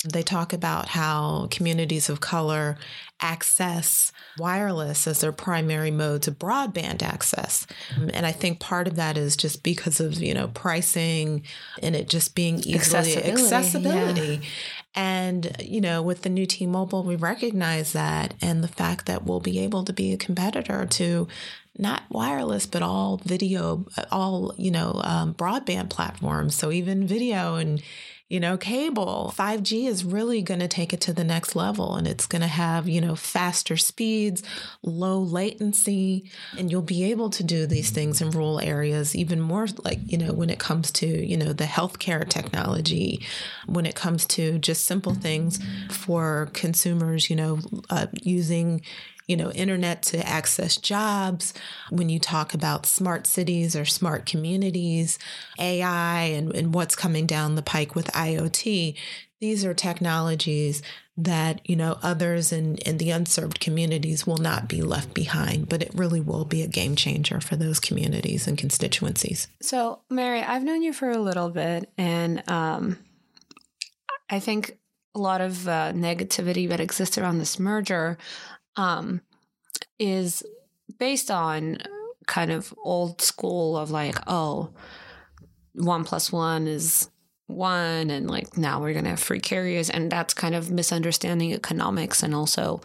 they 0.04 0.22
talk 0.22 0.52
about 0.52 0.88
how 0.88 1.48
communities 1.50 2.08
of 2.08 2.20
color 2.20 2.76
access 3.20 4.12
wireless 4.38 5.08
as 5.08 5.20
their 5.20 5.32
primary 5.32 5.90
modes 5.90 6.28
of 6.28 6.38
broadband 6.38 7.02
access. 7.02 7.66
And 8.14 8.24
I 8.24 8.30
think 8.30 8.60
part 8.60 8.86
of 8.86 8.94
that 8.94 9.18
is 9.18 9.36
just 9.36 9.64
because 9.64 9.98
of, 9.98 10.14
you 10.14 10.34
know, 10.34 10.48
pricing 10.48 11.42
and 11.82 11.96
it 11.96 12.08
just 12.08 12.36
being 12.36 12.58
easily 12.58 12.76
accessibility. 12.76 13.30
accessibility. 13.30 14.34
Yeah. 14.34 14.48
And, 14.94 15.56
you 15.60 15.80
know, 15.80 16.00
with 16.00 16.22
the 16.22 16.28
new 16.28 16.46
T 16.46 16.64
Mobile, 16.66 17.02
we 17.02 17.16
recognize 17.16 17.92
that 17.92 18.34
and 18.40 18.62
the 18.62 18.68
fact 18.68 19.06
that 19.06 19.24
we'll 19.24 19.40
be 19.40 19.58
able 19.60 19.84
to 19.84 19.92
be 19.92 20.12
a 20.12 20.16
competitor 20.16 20.86
to 20.86 21.26
not 21.76 22.02
wireless, 22.10 22.66
but 22.66 22.82
all 22.82 23.20
video, 23.24 23.86
all, 24.10 24.54
you 24.56 24.70
know, 24.70 25.00
um, 25.04 25.34
broadband 25.34 25.90
platforms. 25.90 26.54
So 26.54 26.72
even 26.72 27.06
video 27.06 27.56
and, 27.56 27.82
you 28.28 28.40
know, 28.40 28.58
cable. 28.58 29.32
5G 29.36 29.86
is 29.86 30.04
really 30.04 30.42
going 30.42 30.60
to 30.60 30.68
take 30.68 30.92
it 30.92 31.00
to 31.02 31.14
the 31.14 31.24
next 31.24 31.56
level 31.56 31.96
and 31.96 32.06
it's 32.06 32.26
going 32.26 32.42
to 32.42 32.48
have, 32.48 32.86
you 32.86 33.00
know, 33.00 33.16
faster 33.16 33.76
speeds, 33.76 34.42
low 34.82 35.18
latency, 35.18 36.30
and 36.58 36.70
you'll 36.70 36.82
be 36.82 37.04
able 37.04 37.30
to 37.30 37.42
do 37.42 37.66
these 37.66 37.90
things 37.90 38.20
in 38.20 38.30
rural 38.30 38.60
areas 38.60 39.16
even 39.16 39.40
more 39.40 39.66
like, 39.82 39.98
you 40.04 40.18
know, 40.18 40.32
when 40.32 40.50
it 40.50 40.58
comes 40.58 40.90
to, 40.92 41.06
you 41.06 41.38
know, 41.38 41.54
the 41.54 41.64
healthcare 41.64 42.28
technology, 42.28 43.24
when 43.66 43.86
it 43.86 43.94
comes 43.94 44.26
to 44.26 44.58
just 44.58 44.84
simple 44.84 45.14
things 45.14 45.58
for 45.90 46.50
consumers, 46.52 47.30
you 47.30 47.36
know, 47.36 47.60
uh, 47.88 48.08
using 48.20 48.82
you 49.28 49.36
know, 49.36 49.52
internet 49.52 50.02
to 50.02 50.26
access 50.26 50.76
jobs, 50.76 51.54
when 51.90 52.08
you 52.08 52.18
talk 52.18 52.54
about 52.54 52.86
smart 52.86 53.26
cities 53.26 53.76
or 53.76 53.84
smart 53.84 54.26
communities, 54.26 55.18
AI 55.58 56.22
and, 56.22 56.56
and 56.56 56.74
what's 56.74 56.96
coming 56.96 57.26
down 57.26 57.54
the 57.54 57.62
pike 57.62 57.94
with 57.94 58.06
IoT, 58.08 58.96
these 59.40 59.64
are 59.64 59.74
technologies 59.74 60.82
that, 61.16 61.60
you 61.68 61.76
know, 61.76 61.98
others 62.02 62.52
in, 62.52 62.76
in 62.78 62.98
the 62.98 63.10
unserved 63.10 63.60
communities 63.60 64.26
will 64.26 64.38
not 64.38 64.68
be 64.68 64.82
left 64.82 65.12
behind, 65.14 65.68
but 65.68 65.82
it 65.82 65.90
really 65.94 66.20
will 66.20 66.44
be 66.44 66.62
a 66.62 66.68
game 66.68 66.96
changer 66.96 67.40
for 67.40 67.54
those 67.54 67.78
communities 67.78 68.46
and 68.48 68.56
constituencies. 68.56 69.48
So, 69.60 70.00
Mary, 70.08 70.40
I've 70.40 70.64
known 70.64 70.82
you 70.82 70.92
for 70.92 71.10
a 71.10 71.18
little 71.18 71.50
bit, 71.50 71.90
and 71.98 72.48
um, 72.48 72.98
I 74.30 74.38
think 74.40 74.78
a 75.14 75.18
lot 75.18 75.40
of 75.40 75.66
uh, 75.66 75.92
negativity 75.92 76.68
that 76.68 76.80
exists 76.80 77.18
around 77.18 77.38
this 77.38 77.58
merger 77.58 78.16
um, 78.78 79.20
is 79.98 80.42
based 80.98 81.30
on 81.30 81.78
kind 82.26 82.50
of 82.50 82.72
old 82.82 83.20
school 83.20 83.76
of 83.76 83.90
like, 83.90 84.16
oh, 84.26 84.70
one 85.74 86.04
plus 86.04 86.32
one 86.32 86.66
is 86.66 87.10
one, 87.46 88.10
and 88.10 88.30
like 88.30 88.56
now 88.56 88.80
we're 88.80 88.94
gonna 88.94 89.10
have 89.10 89.20
free 89.20 89.40
carriers, 89.40 89.90
and 89.90 90.10
that's 90.10 90.32
kind 90.32 90.54
of 90.54 90.70
misunderstanding 90.70 91.52
economics 91.52 92.22
and 92.22 92.34
also 92.34 92.80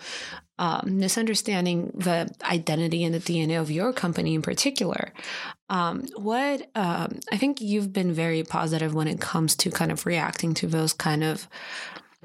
um, 0.60 0.98
misunderstanding 1.00 1.92
the 1.96 2.34
identity 2.44 3.04
and 3.04 3.14
the 3.14 3.20
DNA 3.20 3.60
of 3.60 3.72
your 3.72 3.92
company 3.92 4.36
in 4.36 4.42
particular. 4.42 5.12
Um, 5.70 6.06
what 6.16 6.70
um, 6.76 7.20
I 7.32 7.38
think 7.38 7.60
you've 7.62 7.92
been 7.92 8.14
very 8.14 8.44
positive 8.44 8.94
when 8.94 9.08
it 9.08 9.20
comes 9.20 9.56
to 9.58 9.72
kind 9.72 9.92
of 9.92 10.06
reacting 10.06 10.54
to 10.56 10.68
those 10.68 10.94
kind 10.94 11.24
of 11.24 11.48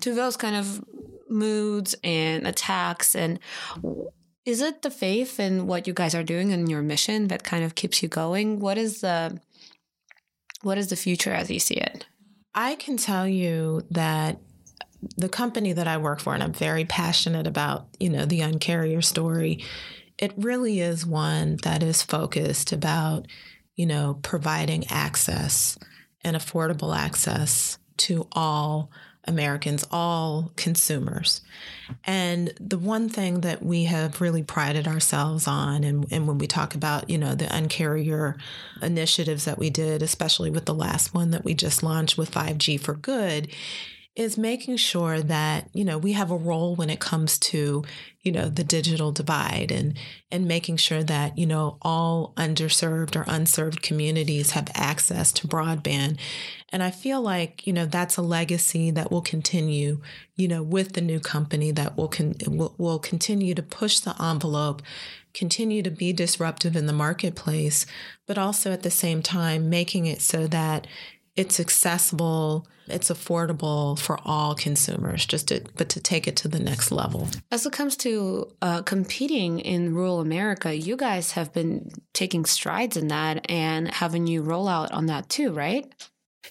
to 0.01 0.15
those 0.15 0.37
kind 0.37 0.57
of 0.57 0.85
moods 1.31 1.95
and 2.03 2.47
attacks 2.47 3.15
and 3.15 3.39
is 4.45 4.63
it 4.63 4.81
the 4.81 4.91
faith 4.91 5.39
in 5.39 5.67
what 5.67 5.87
you 5.87 5.93
guys 5.93 6.15
are 6.15 6.23
doing 6.23 6.53
and 6.55 6.71
your 6.71 6.81
mission 6.81 7.29
that 7.29 7.45
kind 7.45 7.65
of 7.65 7.75
keeps 7.75 8.03
you 8.03 8.09
going? 8.09 8.61
What 8.61 8.79
is 8.79 9.03
the 9.03 9.39
what 10.63 10.79
is 10.79 10.89
the 10.89 10.97
future 10.97 11.33
as 11.33 11.51
you 11.51 11.59
see 11.59 11.75
it? 11.75 12.07
I 12.55 12.77
can 12.77 12.97
tell 12.97 13.29
you 13.29 13.83
that 13.91 14.39
the 15.17 15.29
company 15.29 15.73
that 15.73 15.87
i 15.87 15.97
work 15.97 16.21
for 16.21 16.35
and 16.35 16.43
i'm 16.43 16.53
very 16.53 16.85
passionate 16.85 17.47
about 17.47 17.87
you 18.01 18.11
know 18.11 18.25
the 18.25 18.41
uncarrier 18.41 19.05
story 19.05 19.63
it 20.19 20.33
really 20.37 20.81
is 20.81 21.07
one 21.07 21.57
that 21.63 21.83
is 21.83 22.03
focused 22.03 22.73
about 22.73 23.27
you 23.77 23.87
know 23.87 24.19
providing 24.23 24.85
access 24.89 25.79
and 26.23 26.37
affordable 26.37 26.97
access 26.97 27.79
to 27.97 28.27
all 28.33 28.91
Americans, 29.29 29.87
all 29.91 30.51
consumers. 30.57 31.41
And 32.05 32.53
the 32.61 32.79
one 32.79 33.09
thing 33.09 33.43
that 33.43 33.63
we 33.63 33.85
have 33.85 34.21
really 34.21 34.43
prided 34.43 34.87
ourselves 34.87 35.47
on, 35.47 35.85
and, 35.85 36.07
and 36.11 36.27
when 36.27 36.39
we 36.39 36.47
talk 36.47 36.75
about, 36.75 37.09
you 37.09 37.19
know, 37.19 37.35
the 37.35 37.47
uncarrier 37.47 38.37
initiatives 38.83 39.45
that 39.45 39.59
we 39.59 39.71
did, 39.71 40.03
especially 40.03 40.51
with 40.51 40.65
the 40.65 40.75
last 40.75 41.15
one 41.15 41.31
that 41.31 41.45
we 41.45 41.55
just 41.55 41.83
launched 41.83 42.19
with 42.19 42.31
5G 42.31 42.81
for 42.81 42.95
Good, 42.95 43.49
is 44.19 44.37
making 44.37 44.77
sure 44.77 45.21
that 45.21 45.71
you 45.73 45.85
know 45.85 45.97
we 45.97 46.13
have 46.13 46.33
a 46.33 46.37
role 46.37 46.75
when 46.75 46.91
it 46.91 46.99
comes 46.99 47.39
to 47.39 47.85
you 48.23 48.33
know 48.33 48.49
the 48.49 48.65
digital 48.65 49.13
divide 49.13 49.71
and 49.71 49.97
and 50.33 50.45
making 50.45 50.77
sure 50.77 51.05
that 51.05 51.39
you 51.39 51.47
know 51.47 51.79
all 51.83 52.35
underserved 52.37 53.15
or 53.15 53.25
unserved 53.29 53.81
communities 53.81 54.51
have 54.51 54.69
access 54.75 55.31
to 55.31 55.47
broadband. 55.47 56.19
And 56.71 56.83
i 56.83 56.91
feel 56.91 57.23
like 57.23 57.65
you 57.65 57.73
know 57.73 57.87
that's 57.87 58.17
a 58.17 58.23
legacy 58.23 58.91
that 58.91 59.11
will 59.11 59.23
continue 59.23 60.01
you 60.35 60.49
know 60.49 60.65
with 60.65 60.95
the 60.95 61.01
new 61.01 61.21
company 61.21 61.71
that 61.71 61.97
will 61.97 62.09
con- 62.09 62.35
will, 62.47 62.75
will 62.77 62.99
continue 62.99 63.55
to 63.55 63.63
push 63.63 64.01
the 64.01 64.21
envelope 64.21 64.83
continue 65.33 65.83
to 65.83 65.91
be 65.91 66.13
disruptive 66.13 66.75
in 66.75 66.87
the 66.87 66.93
marketplace 66.93 67.87
but 68.27 68.37
also 68.37 68.73
at 68.73 68.83
the 68.83 68.91
same 68.91 69.23
time 69.23 69.71
making 69.71 70.07
it 70.07 70.21
so 70.21 70.47
that 70.47 70.87
it's 71.39 71.61
accessible, 71.61 72.67
it's 72.89 73.11
affordable 73.11 73.97
for 73.99 74.19
all 74.25 74.55
consumers, 74.55 75.25
just 75.25 75.49
to, 75.49 75.63
but 75.77 75.89
to 75.91 76.01
take 76.01 76.27
it 76.27 76.37
to 76.37 76.49
the 76.49 76.59
next 76.59 76.91
level. 76.91 77.29
As 77.53 77.65
it 77.65 77.73
comes 77.73 77.97
to 77.99 78.51
uh, 78.61 78.83
competing 78.83 79.61
in 79.61 79.95
rural 79.95 80.21
America, 80.21 80.75
you 80.75 80.97
guys 80.97 81.33
have 81.33 81.53
been 81.53 81.91
taking 82.13 82.45
strides 82.45 82.97
in 82.97 83.09
that 83.09 83.49
and 83.49 83.95
have 83.95 84.15
a 84.15 84.19
new 84.19 84.43
rollout 84.43 84.93
on 84.93 85.07
that 85.07 85.29
too, 85.29 85.53
right? 85.53 85.87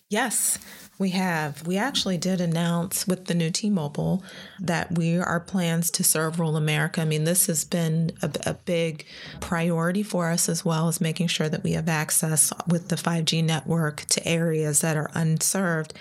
Yes, 0.09 0.57
we 0.99 1.09
have. 1.09 1.65
We 1.67 1.77
actually 1.77 2.17
did 2.17 2.41
announce 2.41 3.07
with 3.07 3.25
the 3.25 3.35
new 3.35 3.51
T 3.51 3.69
Mobile 3.69 4.23
that 4.59 4.97
we 4.97 5.17
our 5.17 5.39
plans 5.39 5.91
to 5.91 6.03
serve 6.03 6.39
rural 6.39 6.55
America. 6.55 7.01
I 7.01 7.05
mean, 7.05 7.23
this 7.23 7.45
has 7.47 7.63
been 7.65 8.11
a, 8.21 8.31
a, 8.45 8.53
big 8.53 9.05
priority 9.39 10.01
for 10.01 10.29
us 10.29 10.49
as 10.49 10.65
well 10.65 10.87
as 10.87 10.99
making 10.99 11.27
sure 11.27 11.49
that 11.49 11.63
we 11.63 11.73
have 11.73 11.87
access 11.87 12.51
with 12.67 12.89
the 12.89 12.95
5G 12.95 13.43
network 13.43 14.05
to 14.05 14.27
areas 14.27 14.81
that 14.81 14.97
are 14.97 15.11
unserved. 15.13 15.93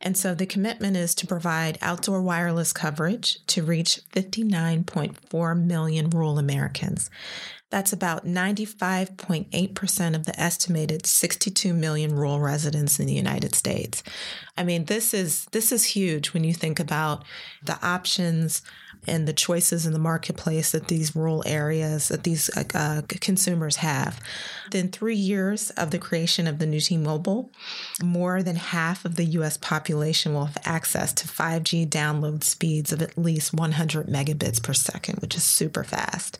And 0.00 0.16
so 0.16 0.34
the 0.34 0.46
commitment 0.46 0.96
is 0.96 1.14
to 1.16 1.26
provide 1.26 1.78
outdoor 1.80 2.20
wireless 2.20 2.72
coverage 2.72 3.44
to 3.46 3.62
reach 3.62 4.00
59.4 4.12 5.64
million 5.64 6.10
rural 6.10 6.38
Americans. 6.38 7.10
That's 7.74 7.92
about 7.92 8.24
95.8% 8.24 10.14
of 10.14 10.26
the 10.26 10.40
estimated 10.40 11.06
62 11.06 11.74
million 11.74 12.14
rural 12.14 12.38
residents 12.38 13.00
in 13.00 13.06
the 13.06 13.14
United 13.14 13.52
States. 13.52 14.04
I 14.56 14.62
mean, 14.62 14.84
this 14.84 15.12
is 15.12 15.46
this 15.46 15.72
is 15.72 15.82
huge 15.82 16.32
when 16.32 16.44
you 16.44 16.54
think 16.54 16.78
about 16.78 17.24
the 17.64 17.76
options 17.84 18.62
and 19.08 19.26
the 19.26 19.32
choices 19.32 19.86
in 19.86 19.92
the 19.92 19.98
marketplace 19.98 20.70
that 20.70 20.86
these 20.86 21.16
rural 21.16 21.42
areas 21.46 22.08
that 22.08 22.22
these 22.22 22.48
uh, 22.56 23.02
consumers 23.08 23.76
have. 23.76 24.20
Within 24.66 24.90
three 24.90 25.16
years 25.16 25.70
of 25.70 25.90
the 25.90 25.98
creation 25.98 26.46
of 26.46 26.60
the 26.60 26.66
new 26.66 26.80
T-Mobile, 26.80 27.50
more 28.02 28.42
than 28.42 28.56
half 28.56 29.04
of 29.04 29.16
the 29.16 29.24
U.S. 29.24 29.56
population 29.56 30.32
will 30.32 30.46
have 30.46 30.58
access 30.64 31.12
to 31.14 31.26
5G 31.26 31.88
download 31.88 32.44
speeds 32.44 32.92
of 32.92 33.02
at 33.02 33.18
least 33.18 33.52
100 33.52 34.06
megabits 34.06 34.62
per 34.62 34.72
second, 34.74 35.18
which 35.18 35.34
is 35.34 35.42
super 35.42 35.82
fast. 35.82 36.38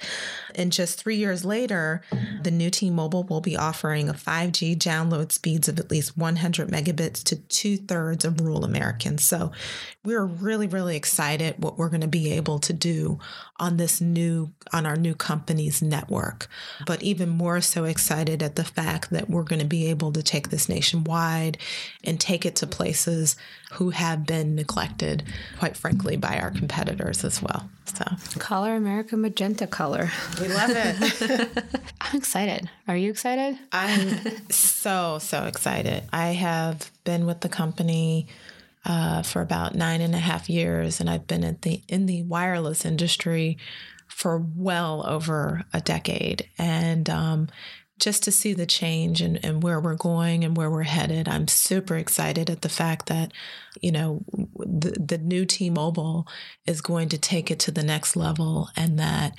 And 0.54 0.73
just 0.73 0.99
three 0.99 1.16
years 1.16 1.44
later, 1.44 2.02
the 2.42 2.50
new 2.50 2.70
T-Mobile 2.70 3.25
will 3.25 3.40
be 3.40 3.56
offering 3.56 4.08
a 4.08 4.14
5G 4.14 4.76
download 4.76 5.32
speeds 5.32 5.68
of 5.68 5.78
at 5.78 5.90
least 5.90 6.16
100 6.16 6.68
megabits 6.68 7.23
to 7.25 7.37
two 7.37 7.76
thirds 7.76 8.25
of 8.25 8.40
rural 8.40 8.64
Americans. 8.64 9.25
So 9.25 9.52
we're 10.04 10.25
really, 10.25 10.66
really 10.66 10.96
excited 10.96 11.56
what 11.58 11.78
we're 11.78 11.88
going 11.88 12.00
to 12.02 12.08
be 12.08 12.32
able 12.32 12.58
to 12.61 12.73
do 12.73 13.18
on 13.58 13.76
this 13.76 14.00
new, 14.00 14.52
on 14.73 14.87
our 14.87 14.96
new 14.96 15.14
company's 15.14 15.80
network. 15.80 16.49
But 16.87 17.02
even 17.02 17.28
more 17.28 17.61
so 17.61 17.84
excited 17.84 18.42
at 18.42 18.56
the 18.56 18.64
fact 18.64 19.11
that 19.11 19.30
we're 19.30 19.42
going 19.42 19.61
to 19.61 19.66
be 19.66 19.87
able 19.87 20.12
to 20.12 20.23
take 20.23 20.50
this 20.50 20.68
nationwide 20.68 21.58
and 22.02 22.21
take 22.21 22.45
it 22.45 22.56
to 22.56 22.67
places 22.67 23.36
who 23.73 23.90
have 23.90 24.26
been 24.26 24.54
neglected, 24.54 25.25
quite 25.58 25.76
frankly, 25.76 26.17
by 26.17 26.38
our 26.38 26.50
competitors 26.50 27.25
as 27.25 27.43
well. 27.43 27.69
So, 27.84 28.04
color 28.38 28.75
America 28.75 29.16
magenta 29.16 29.66
color. 29.66 30.10
We 30.40 30.49
love 30.49 30.70
it. 30.73 31.64
I'm 32.00 32.16
excited. 32.16 32.68
Are 32.88 32.97
you 32.97 33.10
excited? 33.10 33.58
I'm 33.73 34.50
so, 34.50 35.18
so 35.18 35.44
excited. 35.44 36.04
I 36.12 36.28
have 36.28 36.90
been 37.04 37.26
with 37.26 37.40
the 37.40 37.49
company 37.49 38.26
uh, 38.84 39.23
for 39.23 39.42
about 39.42 39.75
nine 39.75 40.00
and 40.00 40.14
a 40.14 40.18
half 40.18 40.49
years, 40.49 41.00
and 41.00 41.08
I've 41.08 41.26
been 41.26 41.44
at 41.44 41.62
the 41.62 41.82
in 41.88 42.06
the 42.06 42.23
wireless 42.23 42.84
industry 42.84 43.58
for 44.08 44.38
well 44.38 45.04
over 45.06 45.64
a 45.73 45.80
decade. 45.80 46.49
And 46.58 47.08
um, 47.10 47.49
just 47.99 48.25
to 48.25 48.33
see 48.33 48.52
the 48.52 48.67
change 48.67 49.21
and, 49.21 49.43
and 49.45 49.63
where 49.63 49.78
we're 49.78 49.95
going 49.95 50.45
and 50.45 50.57
where 50.57 50.71
we're 50.71 50.83
headed, 50.83 51.28
I'm 51.28 51.49
super 51.49 51.97
excited 51.97 52.50
at 52.50 52.63
the 52.63 52.69
fact 52.69 53.07
that, 53.07 53.33
you 53.80 53.93
know, 53.93 54.25
the, 54.57 54.91
the 54.93 55.19
new 55.19 55.45
T 55.45 55.71
Mobile 55.71 56.26
is 56.67 56.80
going 56.80 57.09
to 57.11 57.19
take 57.19 57.50
it 57.50 57.59
to 57.61 57.71
the 57.71 57.85
next 57.85 58.17
level 58.17 58.69
and 58.76 58.99
that 58.99 59.35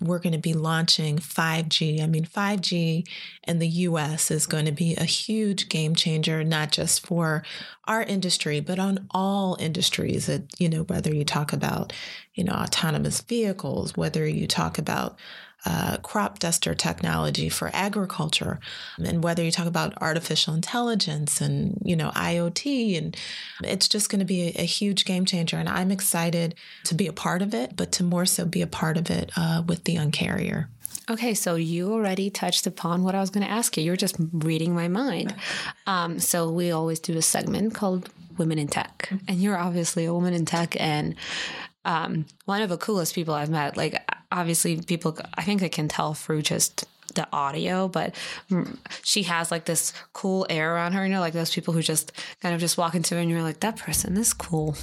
we're 0.00 0.18
going 0.18 0.32
to 0.32 0.38
be 0.38 0.54
launching 0.54 1.18
5G. 1.18 2.02
I 2.02 2.06
mean, 2.06 2.24
5G 2.24 3.06
in 3.46 3.58
the 3.58 3.68
US 3.68 4.30
is 4.30 4.46
going 4.46 4.64
to 4.64 4.72
be 4.72 4.94
a 4.96 5.04
huge 5.04 5.68
game 5.68 5.94
changer, 5.94 6.42
not 6.42 6.72
just 6.72 7.06
for 7.06 7.42
our 7.86 8.02
industry, 8.02 8.60
but 8.60 8.78
on 8.78 9.06
all 9.10 9.56
industries. 9.60 10.26
That, 10.26 10.58
you 10.58 10.68
know, 10.68 10.82
whether 10.84 11.14
you 11.14 11.24
talk 11.24 11.52
about, 11.52 11.92
you 12.34 12.44
know, 12.44 12.52
autonomous 12.52 13.20
vehicles, 13.20 13.96
whether 13.96 14.26
you 14.26 14.46
talk 14.46 14.78
about 14.78 15.18
uh, 15.66 15.98
crop 15.98 16.38
duster 16.38 16.74
technology 16.74 17.48
for 17.48 17.70
agriculture, 17.72 18.58
and 18.98 19.22
whether 19.22 19.42
you 19.42 19.50
talk 19.50 19.66
about 19.66 20.00
artificial 20.00 20.54
intelligence 20.54 21.40
and 21.40 21.80
you 21.84 21.96
know 21.96 22.10
IoT, 22.10 22.96
and 22.96 23.16
it's 23.62 23.88
just 23.88 24.08
going 24.08 24.20
to 24.20 24.24
be 24.24 24.48
a, 24.48 24.62
a, 24.62 24.64
huge 24.64 25.04
game 25.04 25.24
changer. 25.24 25.58
And 25.58 25.68
I'm 25.68 25.90
excited 25.90 26.54
to 26.84 26.94
be 26.94 27.06
a 27.06 27.12
part 27.12 27.42
of 27.42 27.52
it, 27.54 27.76
but 27.76 27.92
to 27.92 28.04
more 28.04 28.26
so 28.26 28.46
be 28.46 28.62
a 28.62 28.66
part 28.66 28.96
of 28.96 29.10
it 29.10 29.30
uh, 29.36 29.62
with 29.66 29.84
the 29.84 29.96
Uncarrier. 29.96 30.66
Okay, 31.10 31.34
so 31.34 31.56
you 31.56 31.92
already 31.92 32.30
touched 32.30 32.66
upon 32.66 33.02
what 33.02 33.14
I 33.14 33.20
was 33.20 33.30
going 33.30 33.44
to 33.44 33.52
ask 33.52 33.76
you. 33.76 33.82
You're 33.82 33.96
just 33.96 34.16
reading 34.32 34.74
my 34.74 34.86
mind. 34.88 35.34
Um, 35.86 36.20
so 36.20 36.50
we 36.50 36.70
always 36.70 37.00
do 37.00 37.18
a 37.18 37.22
segment 37.22 37.74
called 37.74 38.08
Women 38.38 38.58
in 38.58 38.68
Tech, 38.68 39.12
and 39.26 39.42
you're 39.42 39.58
obviously 39.58 40.04
a 40.04 40.14
woman 40.14 40.34
in 40.34 40.46
tech 40.46 40.80
and 40.80 41.16
um, 41.84 42.26
one 42.44 42.62
of 42.62 42.68
the 42.68 42.76
coolest 42.76 43.14
people 43.14 43.34
I've 43.34 43.50
met. 43.50 43.76
Like 43.76 44.02
obviously 44.32 44.80
people 44.80 45.16
i 45.34 45.42
think 45.42 45.60
they 45.60 45.68
can 45.68 45.88
tell 45.88 46.14
through 46.14 46.42
just 46.42 46.86
the 47.14 47.26
audio 47.32 47.88
but 47.88 48.14
she 49.02 49.24
has 49.24 49.50
like 49.50 49.64
this 49.64 49.92
cool 50.12 50.46
air 50.48 50.74
around 50.74 50.92
her 50.92 51.04
you 51.04 51.12
know 51.12 51.18
like 51.18 51.32
those 51.32 51.52
people 51.52 51.74
who 51.74 51.82
just 51.82 52.12
kind 52.40 52.54
of 52.54 52.60
just 52.60 52.78
walk 52.78 52.94
into 52.94 53.16
and 53.16 53.28
you're 53.28 53.42
like 53.42 53.60
that 53.60 53.76
person 53.76 54.16
is 54.16 54.32
cool. 54.32 54.76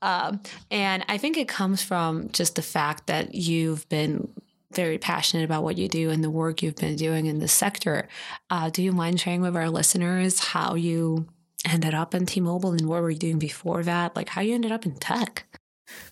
Um, 0.00 0.40
and 0.70 1.04
i 1.08 1.18
think 1.18 1.36
it 1.36 1.48
comes 1.48 1.82
from 1.82 2.30
just 2.30 2.56
the 2.56 2.62
fact 2.62 3.08
that 3.08 3.34
you've 3.34 3.86
been 3.90 4.28
very 4.72 4.96
passionate 4.96 5.44
about 5.44 5.62
what 5.62 5.76
you 5.76 5.88
do 5.88 6.08
and 6.08 6.24
the 6.24 6.30
work 6.30 6.62
you've 6.62 6.76
been 6.76 6.94
doing 6.94 7.26
in 7.26 7.40
this 7.40 7.52
sector. 7.52 8.06
Uh, 8.50 8.70
do 8.70 8.84
you 8.84 8.92
mind 8.92 9.18
sharing 9.18 9.40
with 9.40 9.56
our 9.56 9.68
listeners 9.68 10.38
how 10.38 10.76
you 10.76 11.26
ended 11.68 11.92
up 11.92 12.14
in 12.14 12.24
t-mobile 12.24 12.70
and 12.70 12.88
what 12.88 13.02
were 13.02 13.10
you 13.10 13.18
doing 13.18 13.40
before 13.40 13.82
that? 13.82 14.14
Like 14.14 14.28
how 14.28 14.42
you 14.42 14.54
ended 14.54 14.70
up 14.70 14.86
in 14.86 14.94
tech 14.94 15.44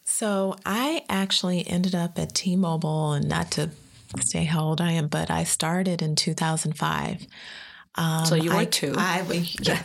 so 0.04 0.56
I 0.64 1.04
actually 1.08 1.66
ended 1.66 1.94
up 1.94 2.18
at 2.18 2.34
T 2.34 2.56
Mobile, 2.56 3.12
and 3.12 3.28
not 3.28 3.50
to 3.52 3.70
say 4.20 4.44
how 4.44 4.64
old 4.64 4.80
I 4.80 4.92
am, 4.92 5.08
but 5.08 5.30
I 5.30 5.44
started 5.44 6.02
in 6.02 6.16
2005. 6.16 7.26
Um, 7.94 8.24
so 8.24 8.34
you 8.36 8.50
were 8.50 8.58
I, 8.58 8.64
two. 8.64 8.94
I, 8.96 9.22
yeah. 9.60 9.82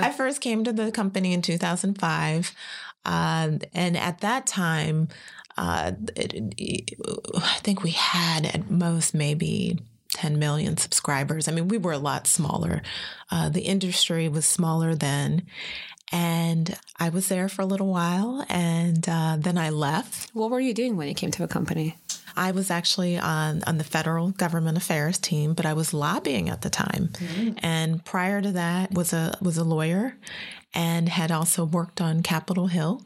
I 0.00 0.14
first 0.16 0.40
came 0.40 0.64
to 0.64 0.72
the 0.72 0.92
company 0.92 1.32
in 1.32 1.42
2005. 1.42 2.54
Um, 3.04 3.60
and 3.74 3.96
at 3.96 4.20
that 4.20 4.46
time, 4.46 5.08
uh, 5.56 5.92
it, 6.14 6.32
it, 6.34 6.98
I 7.36 7.58
think 7.60 7.82
we 7.82 7.90
had 7.90 8.46
at 8.46 8.70
most 8.70 9.14
maybe 9.14 9.78
10 10.10 10.38
million 10.38 10.76
subscribers. 10.76 11.48
I 11.48 11.52
mean, 11.52 11.68
we 11.68 11.78
were 11.78 11.92
a 11.92 11.98
lot 11.98 12.26
smaller. 12.26 12.82
Uh, 13.30 13.48
the 13.48 13.62
industry 13.62 14.28
was 14.28 14.46
smaller 14.46 14.94
then. 14.94 15.46
And 16.12 16.78
I 16.98 17.08
was 17.08 17.28
there 17.28 17.48
for 17.48 17.62
a 17.62 17.66
little 17.66 17.88
while 17.88 18.44
and 18.48 19.08
uh, 19.08 19.36
then 19.38 19.58
I 19.58 19.70
left. 19.70 20.30
What 20.34 20.50
were 20.50 20.60
you 20.60 20.72
doing 20.72 20.96
when 20.96 21.08
you 21.08 21.14
came 21.14 21.32
to 21.32 21.42
the 21.42 21.48
company? 21.48 21.96
I 22.36 22.50
was 22.50 22.70
actually 22.70 23.18
on, 23.18 23.62
on 23.66 23.78
the 23.78 23.84
federal 23.84 24.30
government 24.30 24.76
affairs 24.76 25.18
team, 25.18 25.54
but 25.54 25.64
I 25.64 25.72
was 25.72 25.94
lobbying 25.94 26.48
at 26.48 26.60
the 26.60 26.70
time. 26.70 27.08
Mm-hmm. 27.14 27.58
And 27.62 28.04
prior 28.04 28.42
to 28.42 28.52
that 28.52 28.92
was 28.92 29.12
a 29.12 29.38
was 29.40 29.56
a 29.56 29.64
lawyer 29.64 30.16
and 30.74 31.08
had 31.08 31.32
also 31.32 31.64
worked 31.64 32.00
on 32.00 32.22
Capitol 32.22 32.66
Hill. 32.66 33.02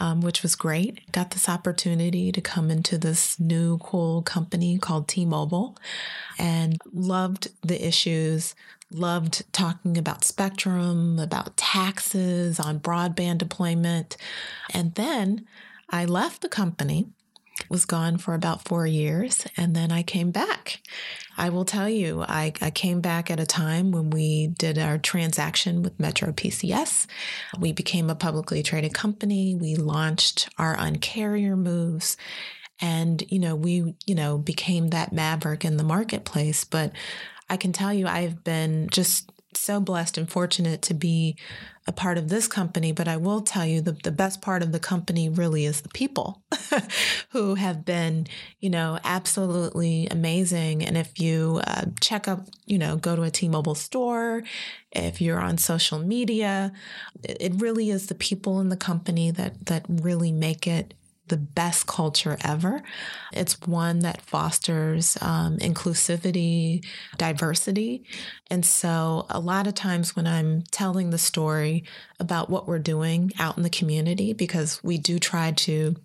Um, 0.00 0.22
which 0.22 0.42
was 0.42 0.56
great. 0.56 1.10
Got 1.12 1.30
this 1.30 1.48
opportunity 1.48 2.32
to 2.32 2.40
come 2.40 2.70
into 2.70 2.98
this 2.98 3.38
new 3.38 3.78
cool 3.78 4.22
company 4.22 4.78
called 4.78 5.06
T 5.06 5.24
Mobile 5.24 5.76
and 6.38 6.80
loved 6.92 7.48
the 7.62 7.86
issues, 7.86 8.54
loved 8.90 9.44
talking 9.52 9.96
about 9.96 10.24
spectrum, 10.24 11.18
about 11.18 11.56
taxes, 11.56 12.58
on 12.58 12.80
broadband 12.80 13.38
deployment. 13.38 14.16
And 14.72 14.94
then 14.94 15.46
I 15.90 16.06
left 16.06 16.40
the 16.40 16.48
company 16.48 17.06
was 17.68 17.84
gone 17.84 18.16
for 18.16 18.34
about 18.34 18.66
four 18.66 18.86
years, 18.86 19.46
and 19.56 19.76
then 19.76 19.92
I 19.92 20.02
came 20.02 20.30
back. 20.30 20.80
I 21.40 21.48
will 21.48 21.64
tell 21.64 21.88
you, 21.88 22.22
I, 22.22 22.52
I 22.60 22.70
came 22.70 23.00
back 23.00 23.30
at 23.30 23.40
a 23.40 23.46
time 23.46 23.92
when 23.92 24.10
we 24.10 24.48
did 24.48 24.78
our 24.78 24.98
transaction 24.98 25.82
with 25.82 25.98
Metro 25.98 26.32
PCS. 26.32 27.06
We 27.58 27.72
became 27.72 28.10
a 28.10 28.14
publicly 28.14 28.62
traded 28.62 28.92
company. 28.92 29.54
We 29.54 29.74
launched 29.74 30.50
our 30.58 30.76
uncarrier 30.76 31.56
moves. 31.56 32.18
And, 32.78 33.24
you 33.30 33.38
know, 33.38 33.56
we, 33.56 33.94
you 34.04 34.14
know, 34.14 34.36
became 34.36 34.88
that 34.88 35.14
maverick 35.14 35.64
in 35.64 35.78
the 35.78 35.82
marketplace. 35.82 36.64
But 36.64 36.92
I 37.48 37.56
can 37.56 37.72
tell 37.72 37.94
you, 37.94 38.06
I've 38.06 38.44
been 38.44 38.90
just 38.90 39.30
so 39.60 39.80
blessed 39.80 40.18
and 40.18 40.30
fortunate 40.30 40.82
to 40.82 40.94
be 40.94 41.36
a 41.86 41.92
part 41.92 42.18
of 42.18 42.28
this 42.28 42.46
company, 42.46 42.92
but 42.92 43.08
I 43.08 43.16
will 43.16 43.40
tell 43.40 43.64
you 43.64 43.80
the, 43.80 43.92
the 43.92 44.12
best 44.12 44.40
part 44.40 44.62
of 44.62 44.70
the 44.70 44.78
company 44.78 45.28
really 45.28 45.64
is 45.64 45.80
the 45.80 45.88
people 45.88 46.42
who 47.30 47.54
have 47.54 47.84
been, 47.84 48.26
you 48.60 48.70
know, 48.70 48.98
absolutely 49.02 50.06
amazing. 50.08 50.84
And 50.84 50.96
if 50.96 51.18
you 51.18 51.60
uh, 51.66 51.86
check 52.00 52.28
up, 52.28 52.46
you 52.66 52.78
know, 52.78 52.96
go 52.96 53.16
to 53.16 53.22
a 53.22 53.30
T 53.30 53.48
Mobile 53.48 53.74
store, 53.74 54.42
if 54.92 55.20
you're 55.20 55.40
on 55.40 55.58
social 55.58 55.98
media, 55.98 56.72
it, 57.22 57.36
it 57.40 57.52
really 57.60 57.90
is 57.90 58.06
the 58.06 58.14
people 58.14 58.60
in 58.60 58.68
the 58.68 58.76
company 58.76 59.30
that 59.32 59.66
that 59.66 59.84
really 59.88 60.32
make 60.32 60.66
it 60.66 60.94
the 61.30 61.36
best 61.36 61.86
culture 61.86 62.36
ever. 62.42 62.82
It's 63.32 63.60
one 63.62 64.00
that 64.00 64.20
fosters 64.20 65.16
um, 65.20 65.56
inclusivity, 65.58 66.84
diversity. 67.16 68.04
And 68.50 68.66
so, 68.66 69.26
a 69.30 69.40
lot 69.40 69.66
of 69.66 69.74
times 69.74 70.14
when 70.14 70.26
I'm 70.26 70.62
telling 70.70 71.10
the 71.10 71.18
story 71.18 71.84
about 72.18 72.50
what 72.50 72.68
we're 72.68 72.78
doing 72.78 73.32
out 73.38 73.56
in 73.56 73.62
the 73.62 73.70
community, 73.70 74.32
because 74.32 74.82
we 74.84 74.98
do 74.98 75.18
try 75.18 75.52
to 75.52 75.96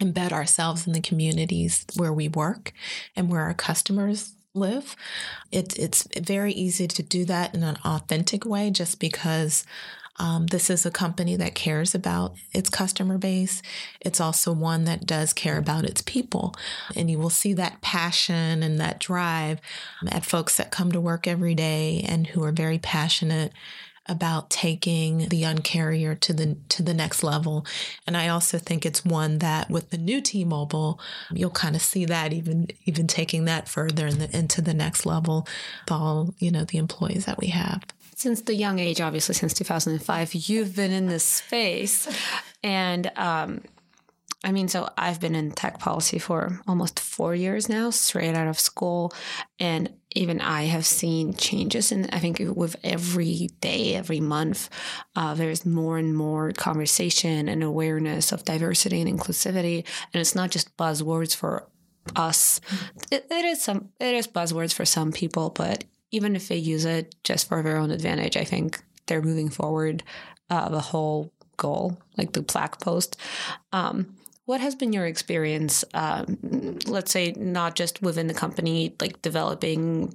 embed 0.00 0.32
ourselves 0.32 0.86
in 0.86 0.92
the 0.92 1.00
communities 1.00 1.86
where 1.96 2.12
we 2.12 2.26
work 2.28 2.72
and 3.14 3.30
where 3.30 3.42
our 3.42 3.54
customers 3.54 4.34
live. 4.54 4.96
It, 5.52 5.78
it's 5.78 6.08
very 6.18 6.52
easy 6.52 6.88
to 6.88 7.02
do 7.02 7.24
that 7.26 7.54
in 7.54 7.62
an 7.62 7.76
authentic 7.84 8.44
way 8.44 8.70
just 8.70 8.98
because 8.98 9.64
um, 10.16 10.46
this 10.46 10.70
is 10.70 10.86
a 10.86 10.90
company 10.90 11.36
that 11.36 11.54
cares 11.54 11.94
about 11.94 12.34
its 12.52 12.70
customer 12.70 13.18
base. 13.18 13.62
It's 14.00 14.20
also 14.20 14.52
one 14.52 14.84
that 14.84 15.06
does 15.06 15.32
care 15.32 15.58
about 15.58 15.84
its 15.84 16.02
people. 16.02 16.54
And 16.94 17.10
you 17.10 17.18
will 17.18 17.30
see 17.30 17.52
that 17.54 17.80
passion 17.80 18.62
and 18.62 18.78
that 18.78 19.00
drive 19.00 19.60
at 20.08 20.24
folks 20.24 20.56
that 20.56 20.70
come 20.70 20.92
to 20.92 21.00
work 21.00 21.26
every 21.26 21.54
day 21.54 22.04
and 22.06 22.28
who 22.28 22.44
are 22.44 22.52
very 22.52 22.78
passionate 22.78 23.52
about 24.06 24.50
taking 24.50 25.28
the 25.30 25.42
uncarrier 25.42 26.18
to 26.20 26.34
the 26.34 26.58
to 26.68 26.82
the 26.82 26.92
next 26.92 27.22
level. 27.22 27.64
And 28.06 28.18
I 28.18 28.28
also 28.28 28.58
think 28.58 28.84
it's 28.84 29.02
one 29.02 29.38
that 29.38 29.70
with 29.70 29.88
the 29.88 29.96
new 29.96 30.20
T-Mobile, 30.20 31.00
you'll 31.32 31.48
kind 31.48 31.74
of 31.74 31.80
see 31.80 32.04
that 32.04 32.32
even 32.32 32.68
even 32.84 33.06
taking 33.06 33.46
that 33.46 33.66
further 33.66 34.06
in 34.06 34.18
the, 34.18 34.36
into 34.36 34.60
the 34.60 34.74
next 34.74 35.06
level 35.06 35.48
with 35.84 35.92
all, 35.92 36.34
you 36.38 36.50
know, 36.50 36.64
the 36.64 36.76
employees 36.76 37.24
that 37.24 37.38
we 37.38 37.46
have 37.48 37.82
since 38.16 38.42
the 38.42 38.54
young 38.54 38.78
age, 38.78 39.00
obviously 39.00 39.34
since 39.34 39.54
2005, 39.54 40.34
you've 40.34 40.76
been 40.76 40.92
in 40.92 41.06
this 41.06 41.24
space. 41.24 42.08
And 42.62 43.10
um, 43.16 43.62
I 44.44 44.52
mean, 44.52 44.68
so 44.68 44.88
I've 44.98 45.20
been 45.20 45.34
in 45.34 45.52
tech 45.52 45.78
policy 45.78 46.18
for 46.18 46.60
almost 46.68 47.00
four 47.00 47.34
years 47.34 47.68
now, 47.68 47.90
straight 47.90 48.34
out 48.34 48.46
of 48.46 48.60
school. 48.60 49.12
And 49.58 49.92
even 50.12 50.40
I 50.40 50.64
have 50.64 50.84
seen 50.84 51.34
changes. 51.34 51.90
And 51.90 52.08
I 52.12 52.18
think 52.18 52.40
with 52.54 52.76
every 52.84 53.48
day, 53.60 53.94
every 53.94 54.20
month, 54.20 54.68
uh, 55.16 55.34
there's 55.34 55.64
more 55.64 55.96
and 55.96 56.14
more 56.14 56.52
conversation 56.52 57.48
and 57.48 57.62
awareness 57.62 58.32
of 58.32 58.44
diversity 58.44 59.00
and 59.00 59.10
inclusivity. 59.10 59.86
And 60.12 60.20
it's 60.20 60.34
not 60.34 60.50
just 60.50 60.76
buzzwords 60.76 61.34
for 61.34 61.66
us. 62.14 62.60
It, 63.10 63.26
it 63.30 63.44
is 63.46 63.62
some, 63.62 63.88
it 63.98 64.14
is 64.14 64.26
buzzwords 64.26 64.74
for 64.74 64.84
some 64.84 65.10
people, 65.10 65.50
but 65.50 65.84
even 66.14 66.36
if 66.36 66.46
they 66.46 66.56
use 66.56 66.84
it 66.84 67.14
just 67.24 67.48
for 67.48 67.60
their 67.62 67.76
own 67.76 67.90
advantage, 67.90 68.36
I 68.36 68.44
think 68.44 68.80
they're 69.06 69.20
moving 69.20 69.48
forward 69.48 70.04
uh, 70.48 70.68
the 70.68 70.80
whole 70.80 71.32
goal, 71.56 71.98
like 72.16 72.32
the 72.32 72.42
plaque 72.42 72.80
post. 72.80 73.16
Um, 73.72 74.14
what 74.44 74.60
has 74.60 74.76
been 74.76 74.92
your 74.92 75.06
experience, 75.06 75.84
um, 75.92 76.78
let's 76.86 77.10
say, 77.10 77.32
not 77.36 77.74
just 77.74 78.00
within 78.00 78.28
the 78.28 78.34
company, 78.34 78.94
like 79.00 79.22
developing 79.22 80.14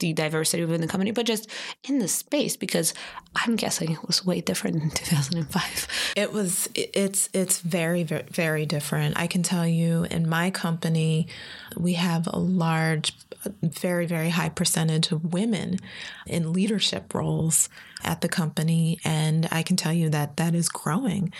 the 0.00 0.12
diversity 0.12 0.64
within 0.64 0.80
the 0.80 0.86
company, 0.86 1.12
but 1.12 1.24
just 1.24 1.48
in 1.88 1.98
the 1.98 2.08
space 2.08 2.56
because 2.56 2.92
I'm 3.36 3.56
guessing 3.56 3.92
it 3.92 4.06
was 4.06 4.24
way 4.24 4.40
different 4.40 4.82
in 4.82 4.90
2005. 4.94 6.12
It 6.16 6.32
was 6.32 6.68
it's 6.74 7.28
it's 7.32 7.60
very 7.60 8.02
very 8.02 8.24
very 8.30 8.66
different. 8.66 9.18
I 9.18 9.26
can 9.26 9.42
tell 9.42 9.66
you 9.66 10.04
in 10.10 10.28
my 10.28 10.50
company 10.50 11.28
we 11.76 11.94
have 11.94 12.26
a 12.26 12.38
large 12.38 13.16
very 13.62 14.06
very 14.06 14.30
high 14.30 14.48
percentage 14.48 15.12
of 15.12 15.32
women 15.32 15.78
in 16.26 16.52
leadership 16.52 17.14
roles 17.14 17.68
at 18.02 18.20
the 18.20 18.28
company. 18.28 18.98
And 19.04 19.48
I 19.50 19.62
can 19.62 19.76
tell 19.76 19.92
you 19.92 20.10
that 20.10 20.36
that 20.36 20.54
is 20.54 20.68
growing. 20.68 21.32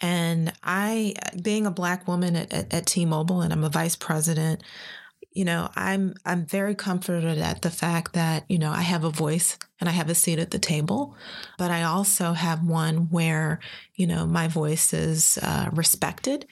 And 0.00 0.52
I, 0.62 1.14
being 1.40 1.66
a 1.66 1.70
black 1.70 2.08
woman 2.08 2.34
at, 2.34 2.52
at, 2.52 2.74
at 2.74 2.86
T-Mobile, 2.86 3.42
and 3.42 3.52
I'm 3.52 3.62
a 3.62 3.68
vice 3.68 3.94
president, 3.94 4.62
you 5.32 5.44
know, 5.44 5.68
I'm 5.74 6.14
I'm 6.24 6.46
very 6.46 6.74
comforted 6.74 7.38
at 7.38 7.62
the 7.62 7.70
fact 7.70 8.12
that, 8.12 8.44
you 8.48 8.58
know, 8.58 8.70
I 8.70 8.82
have 8.82 9.04
a 9.04 9.10
voice 9.10 9.58
and 9.80 9.88
I 9.88 9.92
have 9.92 10.08
a 10.08 10.14
seat 10.14 10.38
at 10.38 10.50
the 10.50 10.58
table, 10.58 11.16
but 11.58 11.70
I 11.70 11.82
also 11.82 12.32
have 12.32 12.64
one 12.64 13.08
where, 13.10 13.58
you 13.94 14.06
know, 14.06 14.26
my 14.26 14.46
voice 14.48 14.92
is 14.92 15.38
uh, 15.42 15.70
respected. 15.72 16.46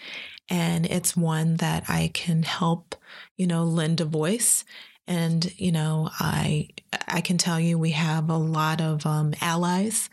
And 0.48 0.84
it's 0.86 1.16
one 1.16 1.56
that 1.58 1.84
I 1.88 2.10
can 2.12 2.42
help, 2.42 2.96
you 3.36 3.46
know, 3.46 3.64
lend 3.64 4.00
a 4.00 4.04
voice 4.04 4.64
and 5.12 5.52
you 5.58 5.70
know 5.70 6.08
i 6.20 6.68
i 7.06 7.20
can 7.20 7.36
tell 7.36 7.60
you 7.60 7.78
we 7.78 7.90
have 7.90 8.30
a 8.30 8.36
lot 8.36 8.80
of 8.80 9.04
um, 9.04 9.34
allies 9.40 10.08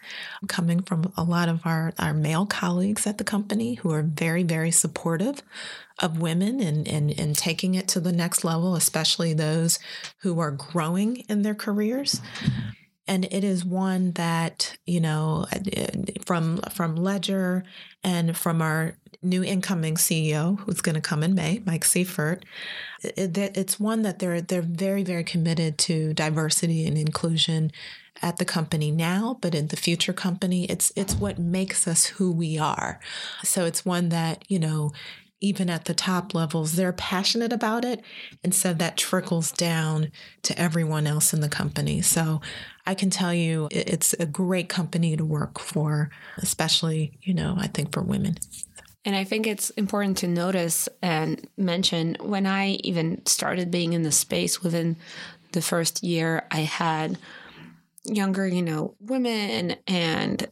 coming 0.48 0.82
from 0.82 1.12
a 1.16 1.24
lot 1.24 1.48
of 1.48 1.62
our 1.66 1.94
our 1.98 2.14
male 2.14 2.46
colleagues 2.46 3.08
at 3.08 3.18
the 3.18 3.24
company 3.24 3.76
who 3.76 3.92
are 3.92 4.04
very 4.04 4.44
very 4.44 4.72
supportive 4.72 5.42
of 6.02 6.20
women 6.20 6.62
and, 6.62 6.88
and, 6.88 7.18
and 7.20 7.36
taking 7.36 7.76
it 7.76 7.88
to 7.90 8.00
the 8.00 8.12
next 8.12 8.44
level, 8.44 8.76
especially 8.76 9.34
those 9.34 9.80
who 10.22 10.40
are 10.40 10.52
growing 10.52 11.18
in 11.28 11.42
their 11.42 11.56
careers. 11.56 12.22
And 13.08 13.26
it 13.26 13.44
is 13.44 13.66
one 13.66 14.12
that, 14.14 14.78
you 14.86 15.00
know, 15.00 15.48
from 16.26 16.58
from 16.72 16.96
Legere 16.96 17.64
and 18.04 18.38
from 18.38 18.62
our 18.62 18.99
new 19.22 19.44
incoming 19.44 19.96
CEO, 19.96 20.60
who's 20.62 20.82
going 20.82 20.96
to 20.96 21.02
come 21.02 21.24
in 21.24 21.36
May, 21.36 21.62
Mike 21.66 21.84
Sievert, 21.84 22.44
it, 23.02 23.38
it's 23.38 23.80
one 23.80 24.02
that 24.04 24.20
they're 24.20 24.42
they're 24.42 24.62
very 24.62 25.04
very 25.04 25.24
committed 25.24 25.78
to 25.80 26.14
diversity 26.14 26.86
and 26.86 26.98
inclusion 26.98 27.72
at 28.22 28.38
the 28.38 28.46
company 28.46 28.92
now, 28.92 29.38
but 29.42 29.56
in 29.56 29.68
the 29.68 29.78
future 29.78 30.14
company, 30.14 30.66
it's 30.66 30.92
it's 30.96 31.16
what 31.16 31.40
makes 31.40 31.88
us 31.88 32.06
who 32.06 32.32
we 32.32 32.58
are. 32.58 33.00
So 33.44 33.66
it's 33.66 33.86
one 33.86 34.10
that 34.10 34.44
you 34.48 34.60
know 34.60 34.92
even 35.42 35.70
at 35.70 35.86
the 35.86 35.94
top 35.94 36.34
levels, 36.34 36.74
they're 36.74 36.92
passionate 36.92 37.54
about 37.54 37.86
it. 37.86 38.02
And 38.44 38.54
so 38.54 38.74
that 38.74 38.98
trickles 38.98 39.52
down 39.52 40.12
to 40.44 40.60
everyone 40.60 41.08
else 41.08 41.34
in 41.34 41.40
the 41.40 41.48
company. 41.48 42.02
So 42.02 42.42
I 42.86 42.94
can 42.94 43.10
tell 43.10 43.34
you 43.34 43.70
it's 43.72 44.14
a 44.14 44.26
great 44.26 44.68
company 44.68 45.16
to 45.16 45.24
work 45.24 45.58
for, 45.58 46.10
especially, 46.38 47.18
you 47.22 47.34
know, 47.34 47.56
I 47.58 47.68
think 47.68 47.94
for 47.94 48.02
women. 48.02 48.36
And 49.06 49.16
I 49.16 49.24
think 49.24 49.48
it's 49.48 49.70
important 49.72 50.18
to 50.18 50.28
notice 50.28 50.90
and 51.02 51.48
mention 51.58 52.18
when 52.20 52.46
I 52.46 52.72
even 52.84 53.26
started 53.26 53.72
being 53.72 53.94
in 53.94 54.04
the 54.04 54.12
space 54.12 54.62
within 54.62 54.98
the 55.52 55.62
first 55.62 56.04
year, 56.04 56.46
I 56.52 56.60
had 56.60 57.18
younger, 58.04 58.48
you 58.48 58.62
know, 58.62 58.96
women 59.00 59.76
and 59.88 60.48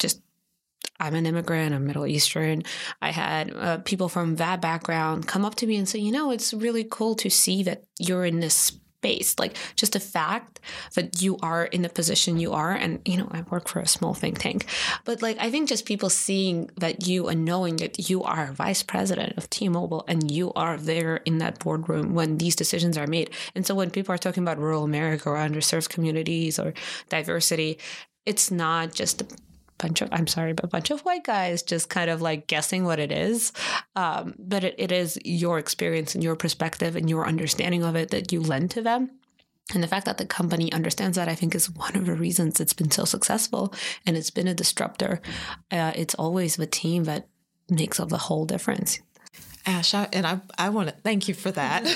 just 0.00 0.20
I'm 0.98 1.14
an 1.14 1.26
immigrant, 1.26 1.74
I'm 1.74 1.86
Middle 1.86 2.06
Eastern. 2.06 2.62
I 3.00 3.10
had 3.10 3.54
uh, 3.54 3.78
people 3.78 4.08
from 4.08 4.36
that 4.36 4.60
background 4.60 5.26
come 5.26 5.44
up 5.44 5.54
to 5.56 5.66
me 5.66 5.76
and 5.76 5.88
say, 5.88 5.98
you 5.98 6.12
know, 6.12 6.30
it's 6.30 6.52
really 6.52 6.84
cool 6.88 7.14
to 7.16 7.30
see 7.30 7.62
that 7.64 7.84
you're 7.98 8.24
in 8.24 8.40
this 8.40 8.78
space. 9.02 9.36
Like 9.36 9.56
just 9.74 9.94
the 9.94 10.00
fact 10.00 10.60
that 10.94 11.20
you 11.20 11.36
are 11.42 11.64
in 11.64 11.82
the 11.82 11.88
position 11.88 12.38
you 12.38 12.52
are. 12.52 12.70
And, 12.70 13.00
you 13.04 13.16
know, 13.16 13.28
I 13.32 13.42
work 13.50 13.66
for 13.66 13.80
a 13.80 13.88
small 13.88 14.14
think 14.14 14.38
tank. 14.38 14.66
But 15.04 15.22
like, 15.22 15.38
I 15.40 15.50
think 15.50 15.68
just 15.68 15.86
people 15.86 16.08
seeing 16.08 16.70
that 16.76 17.08
you 17.08 17.26
and 17.26 17.44
knowing 17.44 17.76
that 17.78 18.08
you 18.08 18.22
are 18.22 18.52
vice 18.52 18.84
president 18.84 19.36
of 19.36 19.50
T 19.50 19.68
Mobile 19.68 20.04
and 20.06 20.30
you 20.30 20.52
are 20.54 20.76
there 20.76 21.16
in 21.24 21.38
that 21.38 21.58
boardroom 21.58 22.14
when 22.14 22.38
these 22.38 22.54
decisions 22.54 22.96
are 22.96 23.08
made. 23.08 23.30
And 23.56 23.66
so 23.66 23.74
when 23.74 23.90
people 23.90 24.14
are 24.14 24.18
talking 24.18 24.44
about 24.44 24.58
rural 24.58 24.84
America 24.84 25.28
or 25.28 25.36
underserved 25.36 25.88
communities 25.88 26.60
or 26.60 26.72
diversity, 27.08 27.78
it's 28.24 28.52
not 28.52 28.94
just 28.94 29.24
bunch 29.82 30.00
of 30.00 30.08
I'm 30.12 30.26
sorry, 30.26 30.52
but 30.52 30.64
a 30.64 30.68
bunch 30.68 30.90
of 30.90 31.00
white 31.00 31.24
guys 31.24 31.62
just 31.62 31.88
kind 31.88 32.08
of 32.08 32.22
like 32.22 32.46
guessing 32.46 32.84
what 32.84 32.98
it 32.98 33.12
is. 33.12 33.52
Um, 33.96 34.34
but 34.38 34.64
it, 34.64 34.74
it 34.78 34.92
is 34.92 35.18
your 35.24 35.58
experience 35.58 36.14
and 36.14 36.22
your 36.22 36.36
perspective 36.36 36.96
and 36.96 37.10
your 37.10 37.26
understanding 37.26 37.82
of 37.82 37.96
it 37.96 38.10
that 38.10 38.32
you 38.32 38.40
lend 38.40 38.70
to 38.72 38.82
them. 38.82 39.10
And 39.74 39.82
the 39.82 39.88
fact 39.88 40.06
that 40.06 40.18
the 40.18 40.26
company 40.26 40.72
understands 40.72 41.16
that, 41.16 41.28
I 41.28 41.34
think, 41.34 41.54
is 41.54 41.70
one 41.70 41.96
of 41.96 42.06
the 42.06 42.14
reasons 42.14 42.60
it's 42.60 42.72
been 42.72 42.90
so 42.90 43.04
successful 43.04 43.74
and 44.06 44.16
it's 44.16 44.30
been 44.30 44.48
a 44.48 44.54
disruptor. 44.54 45.20
Uh, 45.70 45.92
it's 45.94 46.14
always 46.14 46.56
the 46.56 46.66
team 46.66 47.04
that 47.04 47.28
makes 47.68 47.98
up 47.98 48.08
the 48.08 48.18
whole 48.18 48.44
difference. 48.44 49.00
Ash, 49.64 49.94
I, 49.94 50.08
and 50.12 50.26
I, 50.26 50.40
I 50.58 50.70
want 50.70 50.88
to 50.88 50.94
thank 51.02 51.28
you 51.28 51.34
for 51.34 51.50
that. 51.52 51.86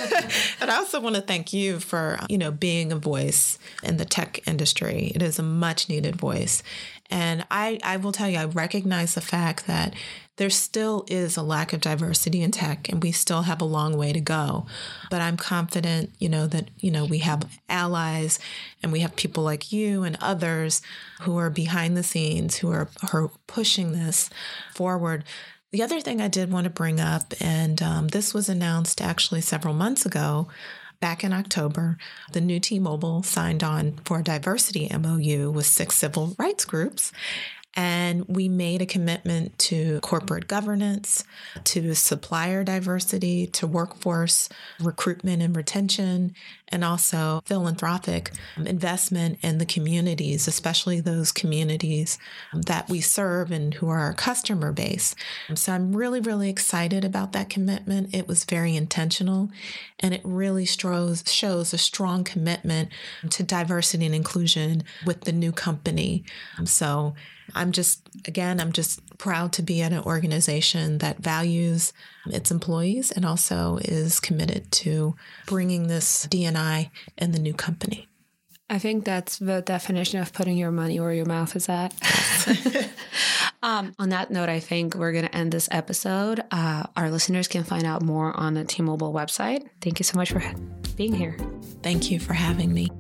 and 0.61 0.71
I 0.71 0.77
also 0.77 1.01
want 1.01 1.17
to 1.17 1.21
thank 1.21 1.53
you 1.53 1.81
for, 1.81 2.19
you 2.29 2.39
know, 2.39 2.51
being 2.51 2.93
a 2.93 2.97
voice 2.97 3.59
in 3.83 3.97
the 3.97 4.05
tech 4.05 4.47
industry. 4.47 5.13
It 5.15 5.23
is 5.23 5.39
a 5.39 5.43
much 5.43 5.89
needed 5.89 6.17
voice. 6.17 6.63
And 7.11 7.45
I, 7.51 7.79
I 7.83 7.97
will 7.97 8.13
tell 8.13 8.29
you, 8.29 8.39
I 8.39 8.45
recognize 8.45 9.15
the 9.15 9.21
fact 9.21 9.67
that 9.67 9.95
there 10.37 10.51
still 10.51 11.05
is 11.09 11.37
a 11.37 11.43
lack 11.43 11.73
of 11.73 11.81
diversity 11.81 12.43
in 12.43 12.51
tech 12.51 12.89
and 12.91 13.03
we 13.03 13.11
still 13.11 13.43
have 13.43 13.61
a 13.61 13.65
long 13.67 13.97
way 13.97 14.13
to 14.13 14.21
go. 14.21 14.67
But 15.11 15.23
I'm 15.23 15.37
confident, 15.37 16.11
you 16.19 16.29
know, 16.29 16.47
that, 16.47 16.69
you 16.79 16.91
know, 16.91 17.05
we 17.05 17.19
have 17.19 17.49
allies 17.69 18.39
and 18.83 18.93
we 18.93 19.01
have 19.01 19.17
people 19.17 19.43
like 19.43 19.73
you 19.73 20.03
and 20.03 20.19
others 20.21 20.83
who 21.23 21.39
are 21.39 21.51
behind 21.51 21.97
the 21.97 22.03
scenes, 22.03 22.57
who 22.57 22.71
are, 22.71 22.89
who 23.11 23.17
are 23.17 23.31
pushing 23.47 23.93
this 23.93 24.29
forward. 24.75 25.25
The 25.77 25.83
other 25.83 26.01
thing 26.01 26.23
I 26.23 26.29
did 26.29 26.51
want 26.51 26.65
to 26.65 26.71
bring 26.71 27.01
up, 27.01 27.35
and 27.39 27.83
um, 27.83 28.09
this 28.09 28.33
was 28.33 28.49
announced 28.49 29.03
actually 29.03 29.43
several 29.43 29.75
months 29.75 30.07
ago, 30.07 30.49
back 31.01 31.23
in 31.23 31.35
October, 31.35 31.99
the 32.33 32.41
new 32.41 32.59
T 32.59 32.79
Mobile 32.79 33.23
signed 33.23 33.63
on 33.63 33.99
for 34.07 34.21
a 34.21 34.23
diversity 34.23 34.91
MOU 34.91 35.51
with 35.51 35.67
six 35.67 35.97
civil 35.97 36.35
rights 36.39 36.65
groups. 36.65 37.13
And 37.75 38.27
we 38.27 38.49
made 38.49 38.81
a 38.81 38.87
commitment 38.87 39.59
to 39.59 40.01
corporate 40.01 40.49
governance, 40.49 41.25
to 41.65 41.95
supplier 41.95 42.65
diversity, 42.65 43.47
to 43.49 43.67
workforce 43.67 44.49
recruitment 44.81 45.43
and 45.43 45.55
retention, 45.55 46.35
and 46.69 46.85
also 46.85 47.43
philanthropic 47.45 48.33
investment 48.57 49.39
in 49.43 49.59
the 49.59 49.67
communities, 49.67 50.49
especially 50.49 51.01
those 51.01 51.31
communities 51.31 52.19
that 52.53 52.89
we 52.89 53.01
serve 53.01 53.53
and 53.53 53.75
who 53.75 53.89
are 53.89 54.01
our 54.01 54.13
customer 54.13 54.73
base. 54.73 55.15
So 55.55 55.73
I'm 55.73 55.95
really, 55.95 56.21
really 56.21 56.51
excited 56.51 57.05
about 57.05 57.33
that 57.33 57.49
commitment. 57.49 58.15
It 58.15 58.27
was 58.27 58.45
very 58.45 58.75
intentional 58.75 59.49
and 60.01 60.13
it 60.13 60.23
really 60.25 60.65
shows, 60.65 61.23
shows 61.33 61.73
a 61.73 61.79
strong 61.79 62.25
commitment 62.25 62.91
to 63.31 63.43
diversity 63.43 64.07
and 64.07 64.15
inclusion 64.15 64.83
with 65.05 65.23
the 65.23 65.33
new 65.33 65.53
company. 65.53 66.25
So 66.65 67.15
I'm 67.55 67.71
just, 67.71 68.09
again, 68.27 68.61
I'm 68.61 68.73
just 68.73 69.19
proud 69.19 69.53
to 69.53 69.63
be 69.63 69.83
at 69.83 69.93
an 69.93 70.03
organization 70.03 70.99
that 70.99 71.19
values 71.19 71.93
its 72.33 72.51
employees 72.51 73.11
and 73.11 73.25
also 73.25 73.79
is 73.83 74.21
committed 74.21 74.71
to 74.73 75.15
bringing 75.47 75.89
this 75.89 76.27
DNI 76.27 76.91
in 77.19 77.33
the 77.33 77.39
new 77.39 77.55
company. 77.55 78.09
I 78.69 78.79
think 78.81 79.05
that's 79.05 79.39
the 79.39 79.63
definition 79.63 80.21
of 80.21 80.33
putting 80.33 80.57
your 80.57 80.73
money 80.73 80.99
where 80.99 81.13
your 81.13 81.27
mouth 81.27 81.55
is 81.55 81.69
at. 81.69 81.95
um, 83.63 83.95
on 83.99 84.09
that 84.09 84.33
note, 84.33 84.49
I 84.49 84.59
think 84.59 84.97
we're 84.97 85.13
going 85.13 85.27
to 85.27 85.37
end 85.37 85.53
this 85.53 85.69
episode. 85.71 86.43
Uh, 86.51 86.85
our 86.97 87.11
listeners 87.11 87.47
can 87.47 87.63
find 87.63 87.85
out 87.85 88.03
more 88.03 88.37
on 88.37 88.55
the 88.55 88.65
T 88.65 88.83
Mobile 88.83 89.13
website. 89.13 89.69
Thank 89.81 90.01
you 90.01 90.05
so 90.05 90.17
much 90.17 90.33
for 90.33 90.43
being 90.97 91.15
here. 91.15 91.37
Thank 91.83 92.11
you 92.11 92.19
for 92.19 92.33
having 92.33 92.75
me. 92.75 92.91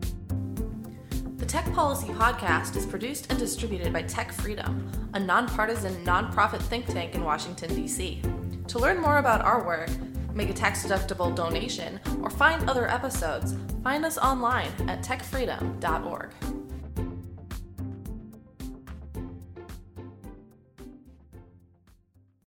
The 1.38 1.46
Tech 1.46 1.70
Policy 1.72 2.08
Podcast 2.12 2.76
is 2.76 2.86
produced 2.86 3.30
and 3.30 3.38
distributed 3.38 3.92
by 3.92 4.02
Tech 4.02 4.32
Freedom, 4.32 4.88
a 5.14 5.20
nonpartisan 5.20 5.94
nonprofit 6.04 6.60
think 6.62 6.86
tank 6.86 7.16
in 7.16 7.24
Washington, 7.24 7.74
D.C. 7.74 8.22
To 8.68 8.78
learn 8.78 9.00
more 9.00 9.18
about 9.18 9.42
our 9.42 9.64
work, 9.64 9.90
make 10.34 10.50
a 10.50 10.52
tax 10.52 10.84
deductible 10.84 11.34
donation, 11.34 12.00
or 12.22 12.30
find 12.30 12.68
other 12.68 12.90
episodes, 12.90 13.54
find 13.82 14.04
us 14.04 14.18
online 14.18 14.72
at 14.88 15.02
techfreedom.org. 15.02 16.30